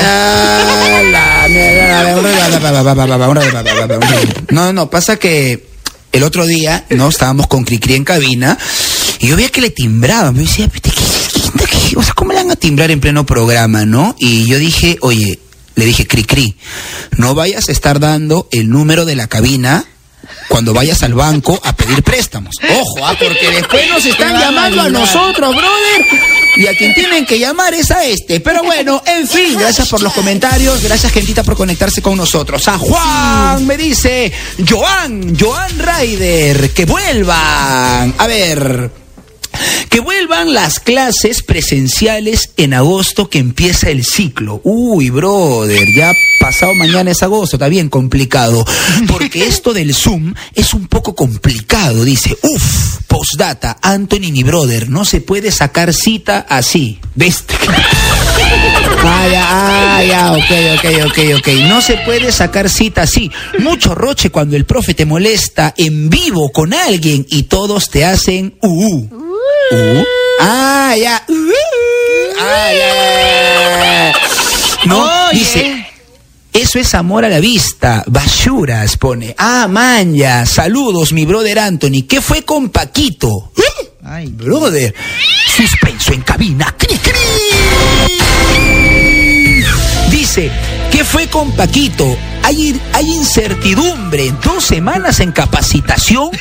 No, 4.50 4.74
no, 4.74 4.90
pasa 4.90 5.18
que 5.18 5.68
el 6.12 6.24
otro 6.24 6.46
día, 6.46 6.86
¿no? 6.90 7.10
Estábamos 7.10 7.48
con 7.48 7.64
Cricri 7.64 7.96
en 7.96 8.04
cabina 8.04 8.58
y 9.20 9.28
yo 9.28 9.36
veía 9.36 9.50
que 9.50 9.62
le 9.62 9.70
timbraban. 9.70 10.34
Yo 10.36 10.42
decía, 10.42 10.70
"¿Qué- 10.70 10.82
qué- 10.82 11.96
o 11.98 12.04
sea, 12.04 12.14
¿cómo 12.14 12.32
le 12.32 12.38
van 12.40 12.52
a 12.52 12.56
timbrar 12.56 12.90
en 12.92 13.00
pleno 13.00 13.26
programa, 13.26 13.86
no? 13.86 14.16
Y 14.18 14.46
yo 14.46 14.58
dije, 14.58 14.98
oye, 15.02 15.40
le 15.76 15.86
dije, 15.86 16.08
Cricri, 16.08 16.56
no 17.18 17.36
vayas 17.36 17.68
a 17.70 17.72
estar 17.72 18.00
dando 18.00 18.48
el 18.52 18.70
número 18.70 19.04
de 19.06 19.16
la 19.16 19.28
cabina 19.28 19.84
cuando 20.48 20.74
vayas 20.74 21.04
al 21.04 21.14
banco 21.14 21.60
a 21.64 21.76
pedir 21.76 22.02
préstamos. 22.02 22.56
Ojo, 22.80 23.06
ah, 23.06 23.16
porque 23.20 23.52
después 23.52 23.88
nos 23.90 24.06
están 24.06 24.40
llamando 24.40 24.82
a 24.84 24.90
nosotros, 24.90 25.54
brother. 25.56 26.06
Y 26.58 26.68
a 26.68 26.78
quien 26.78 26.94
tienen 26.94 27.26
que 27.26 27.38
llamar 27.38 27.74
es 27.74 27.92
a 27.92 28.06
este. 28.06 28.40
Pero 28.40 28.64
bueno, 28.64 29.04
en 29.06 29.28
fin, 29.28 29.58
gracias 29.58 29.90
por 29.90 30.02
los 30.02 30.14
comentarios. 30.14 30.82
Gracias, 30.82 31.12
gentita, 31.12 31.44
por 31.44 31.56
conectarse 31.56 32.02
con 32.02 32.18
nosotros. 32.18 32.68
A 32.68 32.78
Juan 32.78 33.66
me 33.66 33.78
dice, 33.78 34.32
Joan, 34.68 35.38
Joan 35.38 35.72
Ryder, 35.78 36.72
que 36.72 36.86
vuelvan. 36.86 38.16
A 38.18 38.28
ver. 38.28 39.05
Que 39.90 40.00
vuelvan 40.00 40.54
las 40.54 40.80
clases 40.80 41.44
presenciales 41.44 42.52
en 42.58 42.74
agosto 42.74 43.30
que 43.30 43.40
empieza 43.40 43.90
el 43.90 44.04
ciclo. 44.04 44.62
Uy, 44.64 45.10
brother, 45.10 45.88
ya 45.96 46.14
pasado 46.40 46.76
mañana 46.76 47.12
es 47.12 47.24
agosto, 47.24 47.56
está 47.56 47.68
bien 47.68 47.90
complicado. 47.90 48.66
Porque 49.08 49.46
esto 49.48 49.74
del 49.74 49.94
Zoom 49.94 50.34
es 50.54 50.74
un 50.74 50.88
poco 50.88 51.16
complicado, 51.16 52.04
dice. 52.04 52.38
Uf, 52.42 52.98
postdata, 53.08 53.78
Anthony, 53.82 54.32
mi 54.32 54.44
brother, 54.44 54.90
no 54.90 55.06
se 55.06 55.22
puede 55.22 55.52
sacar 55.52 55.94
cita 55.94 56.46
así. 56.48 57.00
¿Ves? 57.16 57.44
Ah, 59.08 59.28
ya, 59.32 59.46
ah, 59.48 60.04
ya, 60.04 60.32
ok, 60.34 60.78
ok, 60.78 61.10
ok, 61.10 61.20
ok. 61.38 61.48
No 61.68 61.82
se 61.82 61.98
puede 61.98 62.32
sacar 62.32 62.70
cita 62.70 63.04
así. 63.04 63.32
Mucho 63.60 63.96
roche 63.96 64.30
cuando 64.30 64.56
el 64.56 64.66
profe 64.66 64.94
te 64.94 65.06
molesta 65.06 65.74
en 65.78 66.10
vivo 66.10 66.52
con 66.52 66.74
alguien 66.74 67.26
y 67.30 67.44
todos 67.44 67.90
te 67.90 68.06
hacen 68.06 68.56
uh, 68.62 68.68
uh. 68.68 69.25
Uh. 69.72 70.04
Ah, 70.40 70.96
ya. 70.98 71.24
Uh. 71.28 71.34
Ah, 72.40 72.72
ya. 72.74 74.14
No, 74.86 75.30
dice. 75.32 75.86
Eso 76.54 76.80
es 76.80 76.94
amor 76.94 77.26
a 77.26 77.30
la 77.30 77.40
vista. 77.40 78.04
Bashuras 78.08 78.98
pone. 78.98 79.36
Ah, 79.38 79.68
manja. 79.70 80.46
Saludos, 80.46 81.12
mi 81.12 81.26
brother 81.26 81.60
Anthony. 81.60 82.08
¿Qué 82.08 82.22
fue 82.22 82.44
con 82.44 82.70
Paquito? 82.70 83.52
Ay, 84.08 84.28
Brother, 84.28 84.94
suspenso 85.58 86.14
en 86.14 86.22
cabina. 86.22 86.76
¡Cri, 86.78 86.96
cri! 86.98 87.16
Dice, 90.26 90.50
¿qué 90.92 91.04
fue 91.04 91.28
con 91.28 91.52
Paquito? 91.52 92.18
¿Hay, 92.42 92.82
hay 92.94 93.06
incertidumbre, 93.06 94.34
dos 94.44 94.66
semanas 94.66 95.20
en 95.20 95.32
capacitación. 95.32 96.32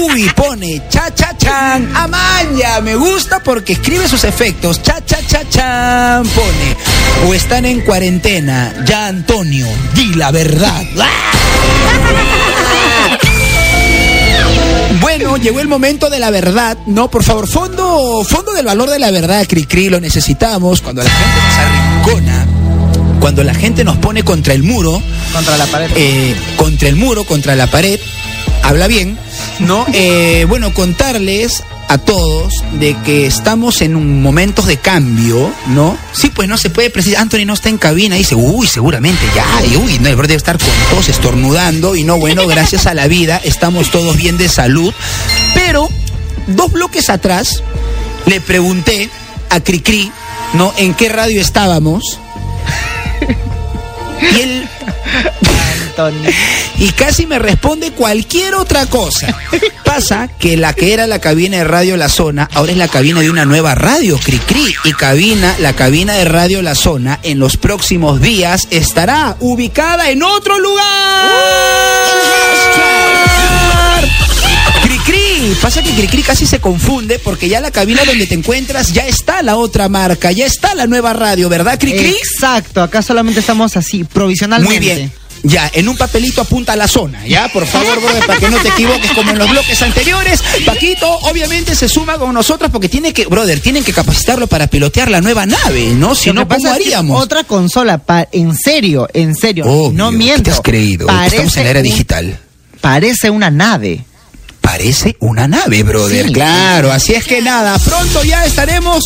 Uy, 0.00 0.30
pone 0.36 0.80
cha 0.88 1.12
cha 1.12 1.36
chan, 1.36 1.90
amaña, 1.96 2.80
me 2.80 2.94
gusta 2.94 3.40
porque 3.42 3.72
escribe 3.72 4.06
sus 4.06 4.22
efectos. 4.22 4.80
Cha 4.84 5.04
cha 5.04 5.18
cha 5.26 5.42
chan, 5.50 6.24
pone. 6.28 6.76
O 7.26 7.34
están 7.34 7.64
en 7.64 7.80
cuarentena. 7.80 8.72
Ya 8.86 9.08
Antonio, 9.08 9.66
di 9.96 10.14
la 10.14 10.30
verdad. 10.30 10.84
Bueno, 15.04 15.36
llegó 15.36 15.60
el 15.60 15.68
momento 15.68 16.08
de 16.08 16.18
la 16.18 16.30
verdad. 16.30 16.78
No, 16.86 17.10
por 17.10 17.22
favor, 17.24 17.46
fondo, 17.46 18.24
fondo 18.26 18.54
del 18.54 18.64
valor 18.64 18.88
de 18.88 18.98
la 18.98 19.10
verdad, 19.10 19.44
Cricri, 19.46 19.90
lo 19.90 20.00
necesitamos. 20.00 20.80
Cuando 20.80 21.02
la 21.02 21.10
gente 21.10 21.40
nos 21.44 21.58
arrincona, 21.58 22.46
cuando 23.20 23.44
la 23.44 23.54
gente 23.54 23.84
nos 23.84 23.98
pone 23.98 24.22
contra 24.24 24.54
el 24.54 24.62
muro, 24.62 25.02
contra 25.34 25.58
la 25.58 25.66
pared. 25.66 25.90
eh, 25.94 26.34
contra 26.56 26.88
el 26.88 26.96
muro, 26.96 27.24
contra 27.24 27.54
la 27.54 27.66
pared, 27.66 28.00
habla 28.62 28.86
bien, 28.86 29.18
¿no? 29.58 29.84
Eh, 29.92 30.46
bueno, 30.48 30.72
contarles 30.72 31.62
a 31.88 31.98
todos 31.98 32.52
de 32.72 32.96
que 33.04 33.26
estamos 33.26 33.82
en 33.82 33.96
un 33.96 34.22
momentos 34.22 34.66
de 34.66 34.78
cambio, 34.78 35.52
¿no? 35.68 35.96
Sí, 36.12 36.30
pues 36.30 36.48
no 36.48 36.56
se 36.56 36.70
puede 36.70 36.90
precisar. 36.90 37.22
Anthony 37.22 37.44
no 37.46 37.54
está 37.54 37.68
en 37.68 37.78
cabina 37.78 38.16
dice, 38.16 38.34
uy, 38.34 38.66
seguramente 38.66 39.22
ya, 39.34 39.46
y 39.66 39.76
uy, 39.76 39.98
no, 39.98 40.08
el 40.08 40.16
debe 40.16 40.34
estar 40.34 40.58
con 40.58 40.68
tos, 40.90 41.08
estornudando, 41.08 41.96
y 41.96 42.04
no, 42.04 42.18
bueno, 42.18 42.46
gracias 42.46 42.86
a 42.86 42.94
la 42.94 43.06
vida, 43.06 43.40
estamos 43.44 43.90
todos 43.90 44.16
bien 44.16 44.38
de 44.38 44.48
salud. 44.48 44.92
Pero, 45.54 45.88
dos 46.48 46.72
bloques 46.72 47.10
atrás, 47.10 47.62
le 48.26 48.40
pregunté 48.40 49.10
a 49.50 49.60
Cricri, 49.60 50.10
¿no? 50.54 50.72
¿En 50.76 50.94
qué 50.94 51.08
radio 51.08 51.40
estábamos? 51.40 52.18
Y 54.36 54.40
él 54.40 54.68
Antonio. 55.94 56.30
y 56.78 56.90
casi 56.90 57.26
me 57.26 57.38
responde 57.38 57.92
cualquier 57.92 58.54
otra 58.54 58.86
cosa. 58.86 59.36
Pasa 59.84 60.28
que 60.38 60.56
la 60.56 60.72
que 60.72 60.92
era 60.92 61.06
la 61.06 61.20
cabina 61.20 61.58
de 61.58 61.64
Radio 61.64 61.96
La 61.96 62.08
Zona, 62.08 62.48
ahora 62.52 62.72
es 62.72 62.78
la 62.78 62.88
cabina 62.88 63.20
de 63.20 63.30
una 63.30 63.44
nueva 63.44 63.74
radio, 63.74 64.18
Cricri. 64.18 64.74
Y 64.84 64.92
cabina, 64.92 65.54
la 65.60 65.74
cabina 65.74 66.14
de 66.14 66.24
Radio 66.24 66.62
La 66.62 66.74
Zona, 66.74 67.20
en 67.22 67.38
los 67.38 67.56
próximos 67.56 68.20
días 68.20 68.66
estará 68.70 69.36
ubicada 69.40 70.10
en 70.10 70.22
otro 70.22 70.58
lugar. 70.58 70.84
Cricri, 74.82 75.56
pasa 75.62 75.82
que 75.82 75.90
Cricri 75.92 76.22
casi 76.22 76.46
se 76.46 76.60
confunde 76.60 77.18
porque 77.18 77.48
ya 77.48 77.60
la 77.60 77.70
cabina 77.70 78.04
donde 78.04 78.26
te 78.26 78.34
encuentras 78.34 78.92
ya 78.92 79.06
está 79.06 79.42
la 79.42 79.56
otra 79.56 79.88
marca, 79.88 80.32
ya 80.32 80.46
está 80.46 80.74
la 80.74 80.86
nueva 80.86 81.12
radio, 81.12 81.48
¿verdad, 81.48 81.78
Cricri? 81.78 82.08
Exacto, 82.08 82.82
acá 82.82 83.00
solamente 83.00 83.40
estamos 83.40 83.76
así, 83.76 84.04
provisionalmente. 84.04 84.78
Muy 84.78 84.84
bien. 84.84 85.23
Ya, 85.46 85.70
en 85.74 85.90
un 85.90 85.96
papelito 85.98 86.40
apunta 86.40 86.72
a 86.72 86.76
la 86.76 86.88
zona, 86.88 87.26
¿ya? 87.26 87.48
Por 87.52 87.66
favor, 87.66 88.00
brother, 88.00 88.24
para 88.26 88.40
que 88.40 88.48
no 88.48 88.56
te 88.60 88.68
equivoques 88.68 89.10
como 89.12 89.30
en 89.30 89.38
los 89.38 89.50
bloques 89.50 89.80
anteriores. 89.82 90.42
Paquito, 90.64 91.06
obviamente, 91.18 91.74
se 91.74 91.86
suma 91.86 92.16
con 92.16 92.32
nosotros 92.32 92.70
porque 92.72 92.88
tiene 92.88 93.12
que, 93.12 93.26
brother, 93.26 93.60
tienen 93.60 93.84
que 93.84 93.92
capacitarlo 93.92 94.46
para 94.46 94.68
pilotear 94.68 95.10
la 95.10 95.20
nueva 95.20 95.44
nave, 95.44 95.92
¿no? 95.94 96.14
Si 96.14 96.30
Lo 96.30 96.34
no, 96.34 96.48
¿cómo 96.48 96.72
haríamos? 96.72 97.22
Otra 97.22 97.44
consola, 97.44 97.98
pa- 97.98 98.26
en 98.32 98.56
serio, 98.56 99.06
en 99.12 99.34
serio, 99.36 99.66
Obvio, 99.66 99.92
no 99.92 100.10
¿qué 100.12 100.16
miento. 100.16 100.42
te 100.44 100.50
has 100.52 100.60
creído? 100.62 101.08
Estamos 101.08 101.54
en 101.58 101.64
la 101.64 101.70
era 101.70 101.80
un- 101.80 101.84
digital. 101.84 102.38
Parece 102.80 103.28
una 103.28 103.50
nave. 103.50 104.02
Parece 104.62 105.14
una 105.20 105.46
nave, 105.46 105.82
brother. 105.82 106.26
Sí. 106.28 106.32
Claro, 106.32 106.90
así 106.90 107.12
es 107.12 107.24
que 107.26 107.42
nada, 107.42 107.78
pronto 107.80 108.24
ya 108.24 108.46
estaremos. 108.46 109.04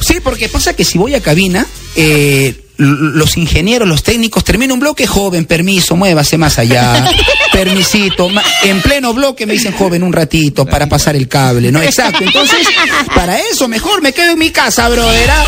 Sí, 0.00 0.18
porque 0.22 0.48
pasa 0.48 0.72
que 0.74 0.84
si 0.84 0.98
voy 0.98 1.14
a 1.16 1.20
cabina, 1.20 1.66
eh, 1.96 2.68
los 2.80 3.36
ingenieros, 3.36 3.86
los 3.86 4.02
técnicos, 4.02 4.42
termina 4.42 4.72
un 4.74 4.80
bloque, 4.80 5.06
joven, 5.06 5.44
permiso, 5.44 5.96
muévase 5.96 6.38
más 6.38 6.58
allá, 6.58 7.04
permisito, 7.52 8.28
en 8.62 8.80
pleno 8.80 9.12
bloque 9.12 9.46
me 9.46 9.52
dicen, 9.52 9.72
joven, 9.72 10.02
un 10.02 10.12
ratito 10.12 10.64
para 10.64 10.88
pasar 10.88 11.14
el 11.14 11.28
cable, 11.28 11.70
¿no? 11.70 11.82
Exacto, 11.82 12.24
entonces, 12.24 12.66
para 13.14 13.38
eso 13.38 13.68
mejor 13.68 14.02
me 14.02 14.12
quedo 14.12 14.32
en 14.32 14.38
mi 14.38 14.50
casa, 14.50 14.88
brother. 14.88 15.30
¿ah? 15.30 15.44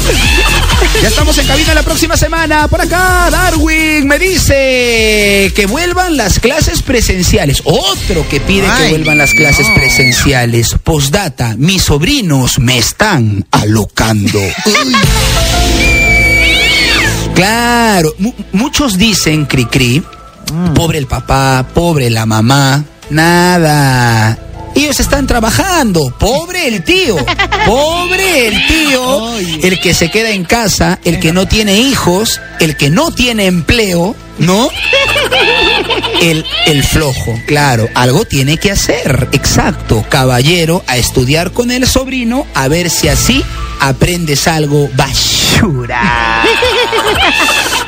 Ya 1.00 1.08
estamos 1.08 1.36
en 1.38 1.46
cabina 1.46 1.74
la 1.74 1.82
próxima 1.82 2.16
semana. 2.16 2.68
Por 2.68 2.80
acá, 2.80 3.28
Darwin 3.30 4.06
me 4.06 4.18
dice 4.18 5.52
que 5.54 5.66
vuelvan 5.66 6.16
las 6.16 6.38
clases 6.38 6.82
presenciales. 6.82 7.62
Otro 7.64 8.28
que 8.28 8.40
pide 8.40 8.68
que 8.78 8.90
vuelvan 8.90 9.18
las 9.18 9.32
clases 9.32 9.68
no. 9.68 9.74
presenciales. 9.74 10.76
Postdata, 10.82 11.56
mis 11.56 11.82
sobrinos 11.82 12.58
me 12.58 12.78
están 12.78 13.46
alocando. 13.50 14.40
Claro, 17.34 18.14
mu- 18.18 18.32
muchos 18.52 18.98
dicen, 18.98 19.46
Cricri, 19.46 20.02
pobre 20.74 20.98
el 20.98 21.06
papá, 21.06 21.66
pobre 21.74 22.10
la 22.10 22.26
mamá, 22.26 22.84
nada. 23.10 24.38
Ellos 24.74 25.00
están 25.00 25.26
trabajando, 25.26 26.14
pobre 26.18 26.66
el 26.68 26.82
tío, 26.82 27.16
pobre 27.66 28.48
el 28.48 28.66
tío, 28.66 29.38
el 29.38 29.78
que 29.80 29.92
se 29.94 30.10
queda 30.10 30.30
en 30.30 30.44
casa, 30.44 30.98
el 31.04 31.20
que 31.20 31.32
no 31.32 31.46
tiene 31.46 31.76
hijos, 31.78 32.40
el 32.60 32.76
que 32.76 32.88
no 32.90 33.10
tiene 33.10 33.46
empleo, 33.46 34.14
¿no? 34.38 34.68
El, 36.22 36.44
el 36.66 36.84
flojo, 36.84 37.34
claro, 37.48 37.88
algo 37.94 38.24
tiene 38.24 38.56
que 38.56 38.70
hacer, 38.70 39.28
exacto, 39.32 40.04
caballero, 40.08 40.84
a 40.86 40.96
estudiar 40.96 41.50
con 41.50 41.72
el 41.72 41.84
sobrino, 41.86 42.46
a 42.54 42.68
ver 42.68 42.90
si 42.90 43.08
así 43.08 43.42
aprendes 43.80 44.46
algo 44.46 44.88
basura. 45.60 46.44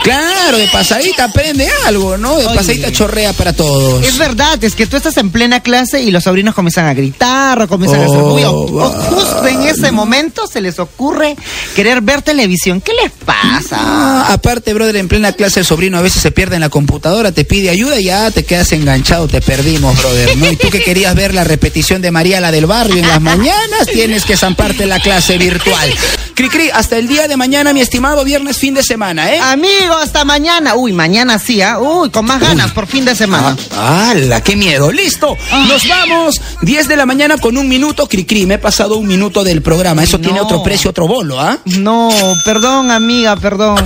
Claro, 0.05 0.59
de 0.59 0.69
pasadita 0.69 1.25
aprende 1.25 1.67
algo, 1.87 2.19
¿no? 2.19 2.37
De 2.37 2.45
Oye. 2.45 2.55
pasadita 2.57 2.93
chorrea 2.93 3.33
para 3.33 3.55
todos. 3.55 4.05
Es 4.07 4.19
verdad, 4.19 4.63
es 4.63 4.75
que 4.75 4.87
tú 4.87 4.99
estás 4.99 5.17
en 5.17 5.31
plena 5.31 5.61
clase 5.61 6.03
y 6.03 6.11
los 6.11 6.25
sobrinos 6.25 6.55
comienzan 6.55 6.85
a 6.85 6.93
gritar 6.93 7.63
o 7.63 7.67
comienzan 7.67 8.03
a 8.03 8.05
hacer 8.05 8.19
Oh, 8.19 8.35
ruido. 8.35 8.53
O 8.55 8.91
justo 8.91 9.47
en 9.47 9.63
ese 9.63 9.93
momento 9.93 10.47
se 10.47 10.61
les 10.61 10.79
ocurre 10.79 11.37
querer 11.75 12.03
ver 12.03 12.21
televisión. 12.21 12.83
¿Qué 12.83 12.93
les 13.03 13.13
pasa? 13.13 13.79
Ah, 13.81 14.27
aparte, 14.35 14.75
brother, 14.75 14.97
en 14.97 15.09
plena 15.09 15.33
clase 15.33 15.61
el 15.61 15.65
sobrino 15.67 15.97
a 15.97 16.03
veces 16.03 16.21
se 16.21 16.31
pierde 16.31 16.57
en 16.57 16.61
la 16.61 16.69
computadora, 16.69 17.33
te 17.33 17.47
pide 17.47 17.71
ayuda 17.71 17.99
y 17.99 18.05
ya 18.05 18.31
te 18.31 18.45
quedas 18.45 18.73
enganchado, 18.73 19.27
te 19.27 19.41
perdimos, 19.41 19.97
brother, 19.99 20.37
¿no? 20.37 20.53
Y 20.53 20.57
tú 20.57 20.69
que 20.69 20.83
querías 20.83 21.15
ver 21.15 21.33
la 21.33 21.45
repetición 21.45 22.03
de 22.03 22.11
María 22.11 22.43
la 22.43 22.53
del 22.53 22.67
barrio 22.67 22.97
en 22.99 23.09
las 23.09 23.23
mañanas, 23.23 23.87
tienes 23.91 24.27
que 24.27 24.37
zamparte 24.37 24.85
la 24.85 25.01
clase 25.01 25.39
virtual. 25.39 25.91
Cri 26.35 26.49
Cri, 26.49 26.69
hasta 26.71 26.99
el 26.99 27.07
día 27.07 27.29
de 27.29 27.37
mañana, 27.37 27.54
mi 27.63 27.81
estimado 27.81 28.25
viernes, 28.25 28.59
fin 28.59 28.75
de 28.75 28.83
semana, 28.83 29.33
¿eh? 29.33 29.39
Amigo, 29.39 29.95
hasta 29.95 30.25
mañana. 30.25 30.75
Uy, 30.75 30.93
mañana 30.93 31.39
sí, 31.39 31.63
¿ah? 31.63 31.79
Uy, 31.79 32.11
con 32.11 32.25
más 32.25 32.41
ganas, 32.41 32.73
por 32.73 32.89
fin 32.89 33.05
de 33.05 33.15
semana. 33.15 33.57
Ah, 33.73 34.11
¡Hala, 34.11 34.43
qué 34.43 34.57
miedo! 34.57 34.91
¡Listo! 34.91 35.37
Nos 35.69 35.89
vamos. 35.89 36.35
10 36.63 36.89
de 36.89 36.97
la 36.97 37.07
mañana 37.07 37.39
con 37.39 37.57
un 37.57 37.69
minuto, 37.69 38.09
Cricri. 38.09 38.45
Me 38.45 38.55
he 38.55 38.59
pasado 38.59 38.97
un 38.97 39.07
minuto 39.07 39.45
del 39.45 39.63
programa. 39.63 40.03
Eso 40.03 40.19
tiene 40.19 40.41
otro 40.41 40.65
precio, 40.65 40.91
otro 40.91 41.07
bolo, 41.07 41.41
¿ah? 41.41 41.59
No, 41.65 42.11
perdón, 42.45 42.91
amiga, 42.91 43.37
perdón. 43.37 43.83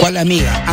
¿Cuál 0.00 0.16
amiga? 0.16 0.64